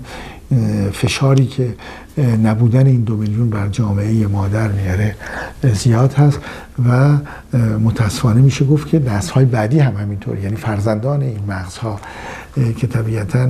فشاری 0.93 1.45
که 1.45 1.75
نبودن 2.43 2.87
این 2.87 3.01
دو 3.01 3.17
میلیون 3.17 3.49
بر 3.49 3.67
جامعه 3.67 4.27
مادر 4.27 4.67
میاره 4.67 5.15
زیاد 5.73 6.13
هست 6.13 6.39
و 6.89 7.17
متاسفانه 7.79 8.41
میشه 8.41 8.65
گفت 8.65 8.87
که 8.87 8.99
نسل 8.99 9.33
های 9.33 9.45
بعدی 9.45 9.79
هم 9.79 9.95
همینطور. 9.95 10.39
یعنی 10.39 10.55
فرزندان 10.55 11.21
این 11.21 11.39
مغزها 11.47 11.99
که 12.77 12.87
طبیعتا 12.87 13.49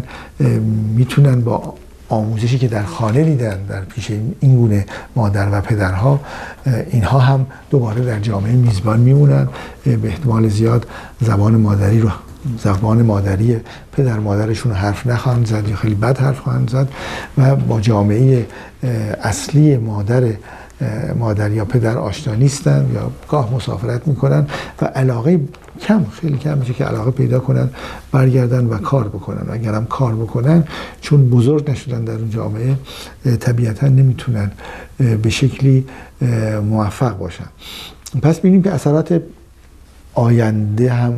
می‌تونن 0.95 1.41
با 1.41 1.73
آموزشی 2.09 2.57
که 2.57 2.67
در 2.67 2.83
خانه 2.83 3.23
دیدن 3.23 3.63
در 3.69 3.81
پیش 3.81 4.11
این 4.39 4.55
گونه 4.55 4.85
مادر 5.15 5.49
و 5.51 5.61
پدرها 5.61 6.19
اینها 6.91 7.19
هم 7.19 7.45
دوباره 7.69 8.05
در 8.05 8.19
جامعه 8.19 8.51
میزبان 8.51 8.99
میمونن. 8.99 9.47
به 9.83 10.07
احتمال 10.07 10.47
زیاد 10.47 10.87
زبان 11.21 11.55
مادری 11.55 11.99
رو 11.99 12.09
زبان 12.63 13.01
مادری 13.01 13.59
پدر 13.91 14.19
مادرشون 14.19 14.71
حرف 14.71 15.07
نخواهند 15.07 15.45
زد 15.45 15.67
یا 15.67 15.75
خیلی 15.75 15.95
بد 15.95 16.17
حرف 16.17 16.39
خواهند 16.39 16.69
زد 16.69 16.87
و 17.37 17.55
با 17.55 17.81
جامعه 17.81 18.47
اصلی 19.23 19.77
مادر 19.77 20.23
مادر 21.19 21.51
یا 21.51 21.65
پدر 21.65 21.97
آشنا 21.97 22.35
نیستن 22.35 22.91
یا 22.93 23.11
گاه 23.29 23.53
مسافرت 23.53 24.07
می‌کنن 24.07 24.47
و 24.81 24.85
علاقه 24.85 25.39
کم 25.81 26.05
خیلی 26.05 26.37
کم 26.37 26.57
میشه 26.57 26.73
که 26.73 26.85
علاقه 26.85 27.11
پیدا 27.11 27.39
کنن 27.39 27.69
برگردن 28.11 28.65
و 28.65 28.77
کار 28.77 29.07
بکنن. 29.07 29.49
و 29.49 29.53
اگر 29.53 29.73
هم 29.73 29.85
کار 29.85 30.15
بکنن 30.15 30.63
چون 31.01 31.29
بزرگ 31.29 31.71
نشدن 31.71 32.03
در 32.03 32.13
اون 32.13 32.29
جامعه 32.29 32.75
طبیعتا 33.39 33.87
نمی‌تونن 33.87 34.51
به 34.97 35.29
شکلی 35.29 35.85
موفق 36.69 37.17
باشن. 37.17 37.47
پس 38.21 38.39
بینیم 38.39 38.63
که 38.63 38.71
اثرات 38.71 39.21
آینده 40.13 40.93
هم 40.93 41.13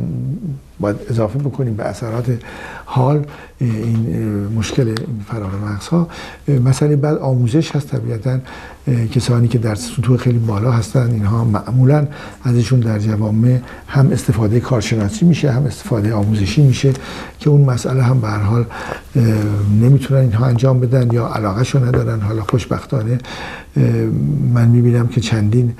باید 0.82 0.96
اضافه 1.10 1.38
بکنیم 1.38 1.74
به 1.74 1.84
اثرات 1.84 2.26
حال 2.84 3.26
این 3.60 4.48
مشکل 4.56 4.94
فرار 5.28 5.50
مغز 5.64 5.88
ها 5.88 6.08
مسئله 6.48 6.96
بعد 6.96 7.18
آموزش 7.18 7.76
هست 7.76 7.88
طبیعتا. 7.88 8.38
کسانی 8.86 9.48
که 9.48 9.58
در 9.58 9.74
سطوح 9.74 10.16
خیلی 10.16 10.38
بالا 10.38 10.72
هستن 10.72 11.10
اینها 11.10 11.44
معمولا 11.44 12.06
ازشون 12.42 12.80
در 12.80 12.98
جوامع 12.98 13.58
هم 13.86 14.10
استفاده 14.10 14.60
کارشناسی 14.60 15.24
میشه 15.24 15.52
هم 15.52 15.66
استفاده 15.66 16.14
آموزشی 16.14 16.62
میشه 16.62 16.92
که 17.38 17.50
اون 17.50 17.60
مسئله 17.60 18.02
هم 18.02 18.20
به 18.20 18.28
حال 18.28 18.64
نمی‌تونن 19.82 20.20
اینها 20.20 20.46
انجام 20.46 20.80
بدن 20.80 21.12
یا 21.12 21.26
علاقه 21.26 21.78
ندارن. 21.78 22.20
حالا 22.20 22.42
خوشبختانه 22.42 23.18
من 24.54 24.68
می‌بینم 24.68 25.08
که 25.08 25.20
چندین 25.20 25.74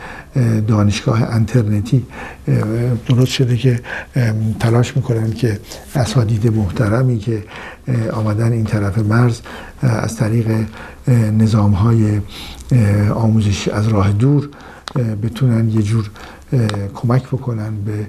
دانشگاه 0.69 1.23
انترنتی 1.23 2.05
درست 3.09 3.33
شده 3.33 3.57
که 3.57 3.81
تلاش 4.61 4.97
می‌کنن 4.97 5.33
که 5.33 5.61
اساتید 5.95 6.57
محترمی 6.57 7.19
که 7.19 7.45
آمدن 8.13 8.53
این 8.53 8.65
طرف 8.65 8.99
مرز 8.99 9.41
از 9.81 10.17
طریق 10.17 10.67
نظام 11.39 11.73
های 11.73 12.21
آموزش 13.15 13.69
از 13.69 13.89
راه 13.89 14.13
دور 14.13 14.49
بتونن 15.23 15.69
یه 15.71 15.83
جور 15.83 16.11
کمک 16.95 17.27
بکنن 17.27 17.73
به 17.85 18.07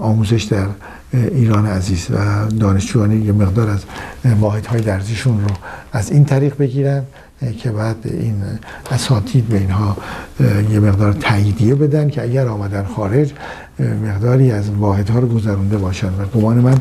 آموزش 0.00 0.42
در 0.42 0.66
ایران 1.12 1.66
عزیز 1.66 2.06
و 2.10 2.48
دانشجویان 2.48 3.24
یه 3.24 3.32
مقدار 3.32 3.70
از 3.70 3.84
واحدهای 4.40 4.80
درزیشون 4.80 5.40
رو 5.40 5.54
از 5.92 6.10
این 6.10 6.24
طریق 6.24 6.56
بگیرن 6.56 7.02
که 7.58 7.70
بعد 7.70 7.96
این 8.04 8.42
اساتید 8.90 9.48
به 9.48 9.58
اینها 9.58 9.96
یه 10.70 10.80
مقدار 10.80 11.12
تاییدیه 11.12 11.74
بدن 11.74 12.08
که 12.08 12.22
اگر 12.22 12.48
آمدن 12.48 12.84
خارج 12.84 13.32
مقداری 13.78 14.50
از 14.50 14.70
واحدها 14.70 15.18
رو 15.18 15.28
گذرونده 15.28 15.78
باشن. 15.78 16.06
و 16.06 16.26
گمان 16.34 16.56
من 16.56 16.76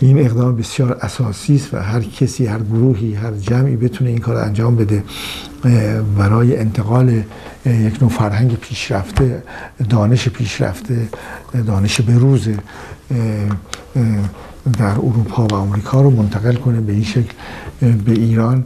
این 0.00 0.18
اقدام 0.18 0.56
بسیار 0.56 0.98
اساسی 1.00 1.54
است 1.54 1.74
و 1.74 1.76
هر 1.76 2.00
کسی 2.00 2.46
هر 2.46 2.58
گروهی 2.58 3.14
هر 3.14 3.32
جمعی 3.32 3.76
بتونه 3.76 4.10
این 4.10 4.18
کار 4.18 4.36
انجام 4.36 4.76
بده. 4.76 5.04
برای 6.18 6.56
انتقال 6.56 7.22
یک 7.66 8.02
نوع 8.02 8.10
فرهنگ 8.10 8.56
پیشرفته 8.56 9.42
دانش 9.88 10.28
پیشرفته 10.28 11.08
دانش 11.66 12.00
بروز 12.00 12.48
در 14.78 14.90
اروپا 14.90 15.46
و 15.46 15.54
آمریکا 15.54 16.00
رو 16.00 16.10
منتقل 16.10 16.54
کنه 16.54 16.80
به 16.80 16.92
این 16.92 17.04
شکل 17.04 17.32
به 17.80 18.12
ایران. 18.12 18.64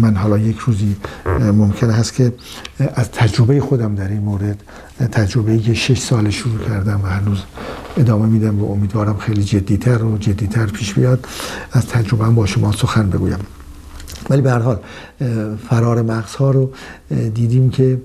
من 0.00 0.16
حالا 0.16 0.38
یک 0.38 0.58
روزی 0.58 0.96
ممکن 1.52 1.90
هست 1.90 2.14
که 2.14 2.32
از 2.94 3.10
تجربه 3.10 3.60
خودم 3.60 3.94
در 3.94 4.08
این 4.08 4.20
مورد 4.20 4.62
تجربه 5.12 5.58
که 5.58 5.74
شش 5.74 5.98
سال 5.98 6.30
شروع 6.30 6.58
کردم 6.68 7.00
و 7.04 7.06
هنوز 7.06 7.42
ادامه 7.96 8.26
میدم 8.26 8.62
و 8.62 8.72
امیدوارم 8.72 9.16
خیلی 9.16 9.44
جدیتر 9.44 10.04
و 10.04 10.18
جدیتر 10.18 10.66
پیش 10.66 10.94
بیاد 10.94 11.26
از 11.72 11.86
تجربه 11.86 12.24
با 12.24 12.46
شما 12.46 12.72
سخن 12.72 13.10
بگویم. 13.10 13.38
ولی 14.30 14.42
به 14.42 14.50
هر 14.50 14.58
حال 14.58 14.78
فرار 15.70 16.02
مغزها 16.02 16.50
رو 16.50 16.72
دیدیم 17.34 17.70
که 17.70 18.00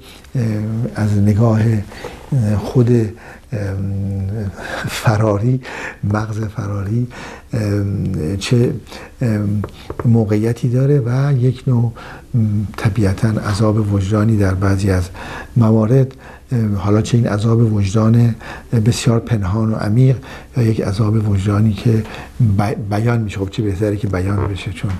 از 0.96 1.18
نگاه 1.18 1.62
خود 2.58 3.10
فراری 4.88 5.62
مغز 6.04 6.40
فراری 6.44 7.08
چه 8.40 8.74
موقعیتی 10.06 10.70
داره 10.70 11.00
و 11.06 11.34
یک 11.34 11.64
نوع 11.68 11.94
طبیعتا 12.78 13.28
عذاب 13.28 13.94
وجدانی 13.94 14.38
در 14.38 14.54
بعضی 14.54 14.92
از 14.92 15.10
موارد 15.58 16.16
حالا 16.78 17.02
چه 17.02 17.18
این 17.18 17.28
عذاب 17.28 17.74
وجدان 17.74 18.36
بسیار 18.86 19.20
پنهان 19.20 19.74
و 19.74 19.76
عمیق 19.76 20.18
یا 20.58 20.64
یک 20.64 20.82
عذاب 20.82 21.30
وجدانی 21.30 21.74
که 21.74 22.04
بیان 22.90 23.22
میشه. 23.22 23.40
خب 23.40 23.50
چه 23.50 23.64
بهتره 23.64 23.98
که 23.98 24.08
بیان 24.08 24.48
بشه؟ 24.48 24.72
چون 24.72 24.92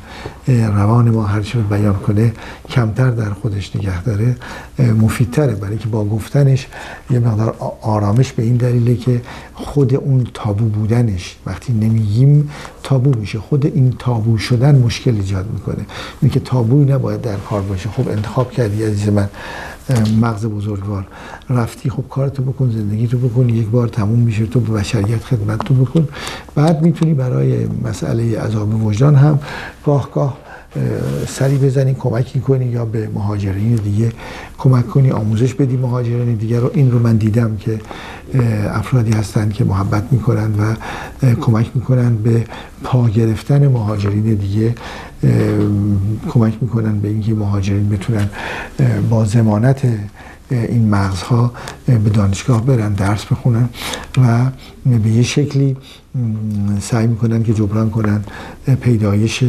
روان 0.48 1.10
ما 1.10 1.24
هر 1.24 1.42
چه 1.42 1.60
بیان 1.60 1.94
کنه 1.94 2.34
کمتر 2.70 3.10
در 3.10 3.30
خودش 3.30 3.76
نگه 3.76 4.04
داره 4.04 4.36
مفیدتره. 4.80 5.54
برای 5.54 5.78
که 5.78 5.88
با 5.88 6.06
گفتنش 6.06 6.68
یه 7.10 7.20
مقدار 7.20 7.56
آرامش 7.82 8.34
به 8.34 8.44
این 8.44 8.56
دلیله 8.56 8.96
که 8.96 9.22
خود 9.60 9.96
اون 9.96 10.28
تابو 10.34 10.66
بودنش 10.66 11.36
وقتی 11.46 11.74
نمیگیم 11.74 12.50
تابو 12.84 13.20
میشه. 13.20 13.40
خود 13.40 13.66
این 13.66 13.94
تابو 14.00 14.38
شدن 14.38 14.76
مشکل 14.76 15.16
ایجاد 15.16 15.46
می‌کنه. 15.54 15.86
اینه 16.22 16.34
که 16.34 16.40
تابوی 16.40 16.86
نباید 16.86 17.22
در 17.22 17.36
کار 17.36 17.62
باشه. 17.62 17.90
خب 17.90 18.10
انتخاب 18.10 18.52
کردی 18.52 18.84
عزیز 18.84 19.10
من. 19.10 19.30
مغز 20.22 20.46
بزرگوار. 20.46 21.08
رفتی 21.50 21.90
خب 21.90 22.04
کارتو 22.10 22.44
بکن 22.44 22.72
زندگی 22.72 23.08
تو 23.08 23.18
بکن. 23.18 23.50
یک 23.50 23.68
بار 23.68 23.88
تموم 23.88 24.20
میشه 24.20 24.46
تو 24.46 24.60
به 24.60 24.74
بشریت 24.74 25.24
خدمت 25.24 25.60
تو 25.60 25.74
بکن. 25.74 26.08
بعد 26.56 26.82
می‌تونی 26.82 27.14
برای 27.14 27.68
مسئله 27.84 28.40
عذاب 28.40 28.86
وجدان 28.86 29.16
هم 29.16 29.40
گاه 29.86 30.10
گاه 30.14 30.38
سری 31.28 31.58
بزنی 31.58 31.94
کمکی 31.94 32.40
کنی 32.40 32.66
یا 32.66 32.86
به 32.86 33.10
مهاجرین 33.14 33.76
دیگه 33.76 34.12
کمک 34.58 34.88
کنی 34.88 35.12
آموزش 35.12 35.54
بدی 35.54 35.78
مهاجرین 35.78 36.36
دیگه 36.36 36.60
رو. 36.60 36.72
این 36.74 36.92
رو 36.92 37.00
من 37.00 37.18
دیدم 37.18 37.58
که 37.58 37.80
افرادی 38.70 39.12
هستند 39.12 39.54
که 39.54 39.64
محبت 39.64 40.04
می‌کنند 40.12 40.60
و 40.60 40.76
کمک 41.36 41.72
می‌کنند 41.76 42.24
به 42.24 42.46
پا 42.84 43.10
گرفتن 43.10 43.68
مهاجرین 43.68 44.34
دیگه. 44.36 44.76
کمک 46.30 46.54
می‌کنن 46.62 47.00
به 47.00 47.08
اینکه 47.08 47.34
مهاجرین 47.34 47.90
بتونن 47.90 48.30
با 49.10 49.26
زمانت 49.26 49.82
این 50.52 50.90
مغزها 50.90 51.54
به 51.86 52.10
دانشگاه 52.10 52.66
برن 52.66 52.94
درس 52.94 53.26
بخونن 53.26 53.70
و 54.18 54.46
به 54.86 55.10
یه 55.10 55.24
شکلی 55.24 55.78
سعی 56.82 57.08
می‌کنن 57.08 57.44
که 57.44 57.54
جبران 57.54 57.90
کنن 57.90 58.24
پیدایش 58.82 59.44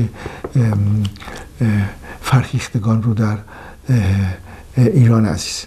فرهیختگان 2.21 3.03
رو 3.03 3.15
در 3.15 3.39
ایران 4.77 5.27
عزیز. 5.27 5.67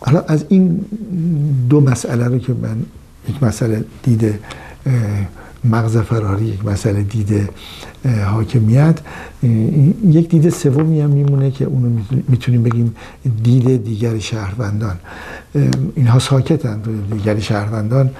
حالا 0.00 0.20
از 0.20 0.44
این 0.48 0.84
دو 1.70 1.80
مسئله 1.80 2.24
رو 2.24 2.38
که 2.38 2.52
من 2.52 2.76
یک 3.28 3.42
مسئله 3.42 3.84
دیده 4.02 4.38
مغز 5.64 5.96
فراری 5.96 6.44
یک 6.44 6.66
مسئله 6.66 7.02
دیده 7.02 7.48
حاکمیت 8.26 8.98
یک 10.04 10.28
دید 10.28 10.48
سومی 10.50 11.00
هم 11.00 11.10
میمونه 11.10 11.50
که 11.50 11.64
اونو 11.64 11.98
می‌تونیم 12.28 12.62
بگیم 12.62 12.94
دید 13.42 13.84
دیگر 13.84 14.18
شهروندان. 14.18 14.96
اینها 15.94 16.18
ساکتن 16.18 16.82
دیگر 17.12 17.38
شهروندان 17.38 18.10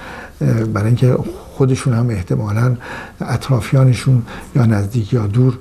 برای 0.73 0.87
اینکه 0.87 1.17
خودشون 1.57 1.93
هم 1.93 2.09
احتمالا 2.09 2.77
اطرافیانشون 3.21 4.23
یا 4.55 4.65
نزدیک 4.65 5.13
یا 5.13 5.27
دور 5.27 5.57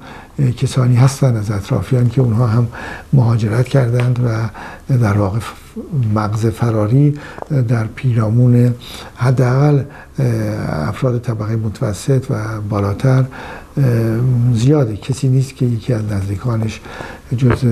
کسانی 0.56 0.96
هستند 0.96 1.36
از 1.36 1.50
اطرافیان 1.50 2.08
که 2.08 2.20
اونها 2.20 2.46
هم 2.46 2.68
مهاجرت 3.12 3.68
کردند 3.68 4.18
و 4.24 4.48
در 4.96 5.12
واقع 5.12 5.38
مغز 6.14 6.46
فراری 6.46 7.14
در 7.68 7.84
پیرامون 7.84 8.74
حداقل 9.16 9.82
افراد 10.68 11.20
طبقه 11.20 11.56
متوسط 11.56 12.26
و 12.30 12.60
بالاتر 12.60 13.24
زیاده. 14.54 14.96
کسی 14.96 15.28
نیست 15.28 15.56
که 15.56 15.66
یکی 15.66 15.92
از 15.92 16.02
نزدیکانش 16.12 16.80
جز 17.36 17.64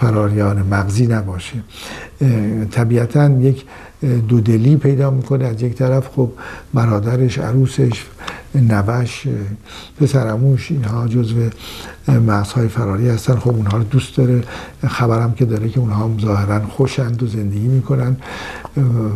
فراریان 0.00 0.62
مغزی 0.62 1.06
نباشه. 1.06 1.56
طبیعتا 2.70 3.30
یک 3.30 3.64
دودلی 4.28 4.76
پیدا 4.76 5.10
می‌کنه. 5.10 5.44
از 5.44 5.62
یک 5.62 5.74
طرف 5.74 6.08
خب 6.08 6.30
برادرش 6.74 7.38
عروسش 7.38 8.04
نوش 8.54 9.26
پسرموش 10.00 10.70
اینها 10.70 11.08
جزو 11.08 11.50
مغزهای 12.08 12.68
فراری 12.68 13.08
هستن. 13.08 13.36
خب 13.36 13.48
اونها 13.48 13.78
رو 13.78 13.84
دوست 13.84 14.16
داره. 14.16 14.42
خبرم 14.86 15.32
که 15.32 15.44
داره 15.44 15.68
که 15.68 15.80
اونها 15.80 16.04
هم 16.04 16.18
ظاهرا 16.20 16.66
خوشند 16.66 17.22
و 17.22 17.26
زندگی 17.26 17.68
می‌کنن 17.68 18.16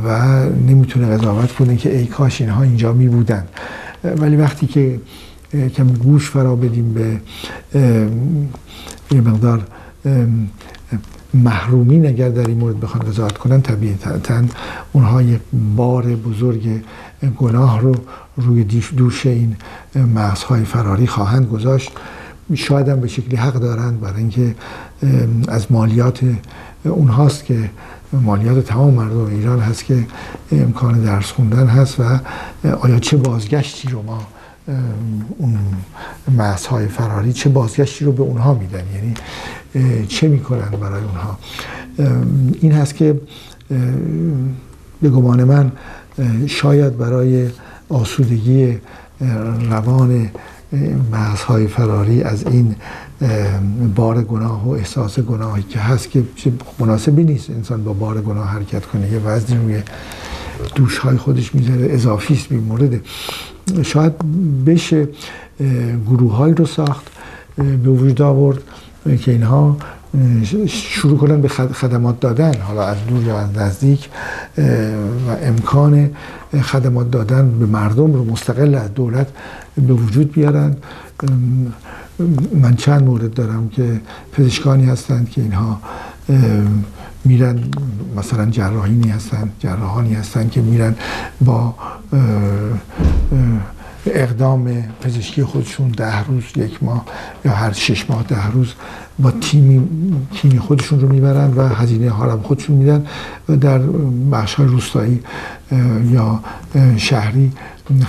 و 0.04 0.44
نمی‌تونه 0.44 1.16
قضاوت 1.16 1.52
کنه 1.52 1.76
که 1.76 1.96
ای 1.96 2.06
کاش 2.06 2.40
اینها 2.40 2.62
اینجا 2.62 2.92
می 2.92 3.08
بودن 3.08 3.44
ولی 4.04 4.36
وقتی 4.36 4.66
که 4.66 5.00
کمی 5.76 5.92
گوش 5.92 6.30
فرا 6.30 6.56
بدیم 6.56 6.94
به 6.94 7.20
یه 9.10 9.20
مقدار 9.20 9.64
محرومین 11.34 12.06
اگر 12.06 12.28
در 12.28 12.46
این 12.46 12.58
مورد 12.58 12.80
بخوان 12.80 13.08
قضاوت 13.08 13.38
کنن 13.38 13.60
طبیعتا 13.60 14.44
اونها 14.92 15.22
یک 15.22 15.40
بار 15.76 16.02
بزرگ 16.02 16.82
گناه 17.36 17.80
رو 17.80 17.94
روی 18.36 18.64
دوش 18.96 19.26
این 19.26 19.56
مغزهای 20.14 20.64
فراری 20.64 21.06
خواهند 21.06 21.48
گذاشت. 21.48 21.92
شاید 22.54 22.88
هم 22.88 23.00
به 23.00 23.08
شکلی 23.08 23.36
حق 23.36 23.54
دارند 23.54 24.00
برای 24.00 24.18
اینکه 24.18 24.54
از 25.48 25.72
مالیات 25.72 26.20
اونهاست 26.84 27.44
که 27.44 27.70
مالیات 28.12 28.66
تمام 28.66 28.94
مردم 28.94 29.26
ایران 29.26 29.60
هست 29.60 29.84
که 29.84 30.06
امکان 30.52 31.00
درس 31.00 31.32
خوندن 31.32 31.66
هست 31.66 32.00
و 32.00 32.02
آیا 32.80 32.98
چه 32.98 33.16
بازگشتی 33.16 33.88
رو 33.88 34.02
ما 34.02 34.26
اون 35.38 35.58
های 36.70 36.86
فراری 36.86 37.32
چه 37.32 37.48
بازگشتی 37.48 38.04
رو 38.04 38.12
به 38.12 38.22
اونها 38.22 38.54
میدن؟ 38.54 38.82
یعنی 38.94 39.14
چه 40.06 40.28
می‌کنن 40.28 40.70
برای 40.70 41.02
اونها؟ 41.02 41.38
این 42.60 42.72
هست 42.72 42.94
که 42.94 43.20
به 45.02 45.10
گمان 45.10 45.44
من 45.44 45.72
شاید 46.46 46.98
برای 46.98 47.48
آسودگی 47.88 48.78
روان 49.70 50.30
های 51.46 51.66
فراری 51.66 52.22
از 52.22 52.46
این 52.46 52.74
بار 53.94 54.22
گناه 54.22 54.68
و 54.68 54.70
احساس 54.70 55.18
گناهی 55.18 55.62
که 55.62 55.78
هست 55.78 56.10
که 56.10 56.22
مناسبی 56.78 57.24
نیست 57.24 57.50
انسان 57.50 57.84
با 57.84 57.92
بار 57.92 58.20
گناه 58.20 58.48
حرکت 58.48 58.86
کنه 58.86 59.12
یه 59.12 59.18
وزنی 59.18 59.58
روی 59.58 59.82
دوش 60.74 60.98
های 60.98 61.16
خودش 61.16 61.54
می‌ذاره 61.54 61.92
اضافی 61.92 62.34
است 62.34 62.52
شاید 63.82 64.12
بشه 64.66 65.08
گروه 66.06 66.54
رو 66.56 66.66
ساخت 66.66 67.06
به 67.56 67.90
وجود 67.90 68.22
آورد 68.22 68.58
که 69.20 69.30
اینها 69.30 69.76
شروع 70.66 71.18
کنن 71.18 71.40
به 71.40 71.48
خدمات 71.48 72.20
دادن 72.20 72.60
حالا 72.60 72.82
از 72.82 72.96
دور 73.08 73.22
یا 73.22 73.38
از 73.38 73.58
نزدیک 73.58 74.08
و 75.28 75.36
امکان 75.42 76.10
خدمات 76.62 77.10
دادن 77.10 77.58
به 77.58 77.66
مردم 77.66 78.12
رو 78.12 78.24
مستقل 78.24 78.74
از 78.74 78.94
دولت 78.94 79.26
به 79.86 79.92
وجود 79.92 80.32
بیارن. 80.32 80.76
من 82.60 82.76
چند 82.76 83.02
مورد 83.02 83.34
دارم 83.34 83.68
که 83.68 84.00
پزشکانی 84.32 84.86
هستند 84.86 85.30
که 85.30 85.40
اینها 85.40 85.80
میرن 87.28 87.58
مثلا 88.16 88.50
جراحینی 88.50 89.08
هستن 89.08 89.50
جراحانی 89.58 90.14
هستن 90.14 90.48
که 90.48 90.60
میرن 90.60 90.94
با 91.40 91.74
اقدام 94.06 94.84
پزشکی 95.00 95.44
خودشون 95.44 95.88
ده 95.88 96.24
روز 96.24 96.44
یک 96.56 96.82
ماه 96.82 97.04
یا 97.44 97.52
هر 97.52 97.72
شش 97.72 98.10
ماه 98.10 98.22
ده 98.22 98.50
روز 98.50 98.72
با 99.18 99.30
تیمی 99.30 99.88
تیمی 100.34 100.58
خودشون 100.58 101.00
رو 101.00 101.08
می‌برن 101.08 101.54
و 101.56 101.68
هزینه 101.68 102.10
ها 102.10 102.24
رو 102.26 102.42
خودشون 102.42 102.76
میدن 102.76 103.06
در 103.60 103.78
بخش 104.32 104.54
های 104.54 104.66
روستایی 104.66 105.20
یا 106.10 106.40
شهری 106.96 107.52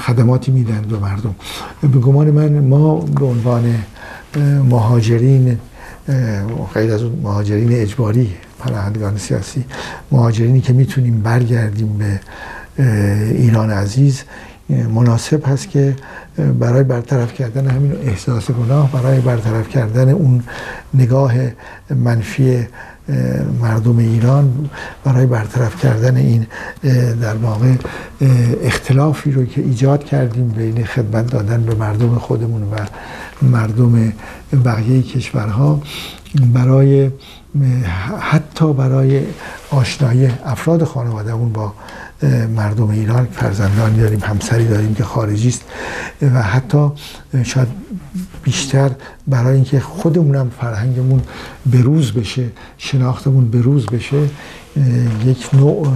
خدماتی 0.05 0.51
میدن 0.51 0.81
به 0.89 0.97
مردم. 0.97 1.35
به 1.81 1.87
گمان 1.87 2.31
من 2.31 2.59
ما 2.59 2.95
به 2.95 3.25
عنوان 3.25 3.75
مهاجرین 4.69 5.57
غیر 6.73 6.93
از 6.93 7.03
اون 7.03 7.19
مهاجرین 7.23 7.71
اجباری 7.71 8.29
پناهندگان 8.59 9.17
سیاسی 9.17 9.65
مهاجرینی 10.11 10.61
که 10.61 10.73
می‌تونیم 10.73 11.21
برگردیم 11.21 11.97
به 11.97 12.19
ایران 13.31 13.71
عزیز 13.71 14.23
مناسب 14.69 15.47
هست 15.47 15.69
که 15.69 15.95
برای 16.59 16.83
برطرف 16.83 17.33
کردن 17.33 17.67
همین 17.67 17.91
احساس 17.91 18.51
گناه 18.51 18.91
برای 18.91 19.19
برطرف 19.19 19.69
کردن 19.69 20.09
اون 20.09 20.43
نگاه 20.93 21.33
منفی 21.89 22.67
مردم 23.61 23.97
ایران 23.97 24.69
برای 25.03 25.25
برطرف 25.25 25.81
کردن 25.81 26.17
این 26.17 26.47
در 27.21 27.35
واقع 27.35 27.73
اختلافی 28.63 29.31
رو 29.31 29.45
که 29.45 29.61
ایجاد 29.61 30.03
کردیم 30.03 30.47
بین 30.47 30.85
خدمت 30.85 31.31
دادن 31.31 31.63
به 31.63 31.75
مردم 31.75 32.15
خودمون 32.15 32.61
و 32.61 32.75
مردم 33.41 34.13
بقیه 34.65 35.01
کشورها 35.01 35.81
برای 36.53 37.11
حتی 38.19 38.73
برای 38.73 39.23
آشنایی 39.71 40.29
افراد 40.45 40.83
خانوادهمون 40.83 41.53
با 41.53 41.73
مردم 42.55 42.89
ایران 42.89 43.25
فرزندانی 43.31 43.99
داریم 43.99 44.19
همسری 44.19 44.67
داریم 44.67 44.95
که 44.95 45.03
خارجی 45.03 45.47
است 45.47 45.63
و 46.21 46.41
حتی 46.41 46.91
شاید 47.43 47.67
بیشتر 48.43 48.91
برای 49.27 49.55
اینکه 49.55 49.79
خودمونم 49.79 50.51
فرهنگمون 50.61 51.21
بروز 51.65 52.11
بشه 52.11 52.45
شناختمون 52.77 53.51
بروز 53.51 53.85
بشه 53.85 54.29
یک 55.25 55.49
نوع 55.53 55.87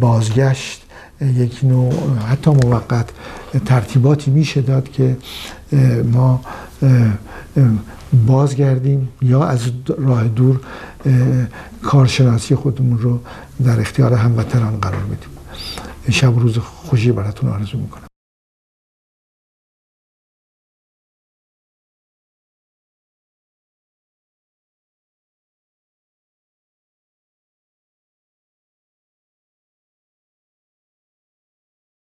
بازگشت 0.00 0.82
یک 1.20 1.60
نوع 1.64 1.92
حتی 2.28 2.50
موقت 2.50 3.08
ترتیباتی 3.66 4.30
میشه 4.30 4.60
داد 4.60 4.90
که 4.90 5.16
ما 6.12 6.40
بازگردیم 8.26 9.08
یا 9.22 9.44
از 9.44 9.60
راه 9.98 10.28
دور 10.28 10.60
کارشناسی 11.82 12.54
خودمون 12.54 12.98
رو 12.98 13.20
در 13.64 13.80
اختیار 13.80 14.12
هموطنان 14.12 14.76
قرار 14.80 15.02
بدیم. 15.02 15.32
شب 16.10 16.38
روز 16.38 16.58
خوشی 16.58 17.12
براتون 17.12 17.50
آرزو 17.50 17.78
می‌کنم. 17.78 18.11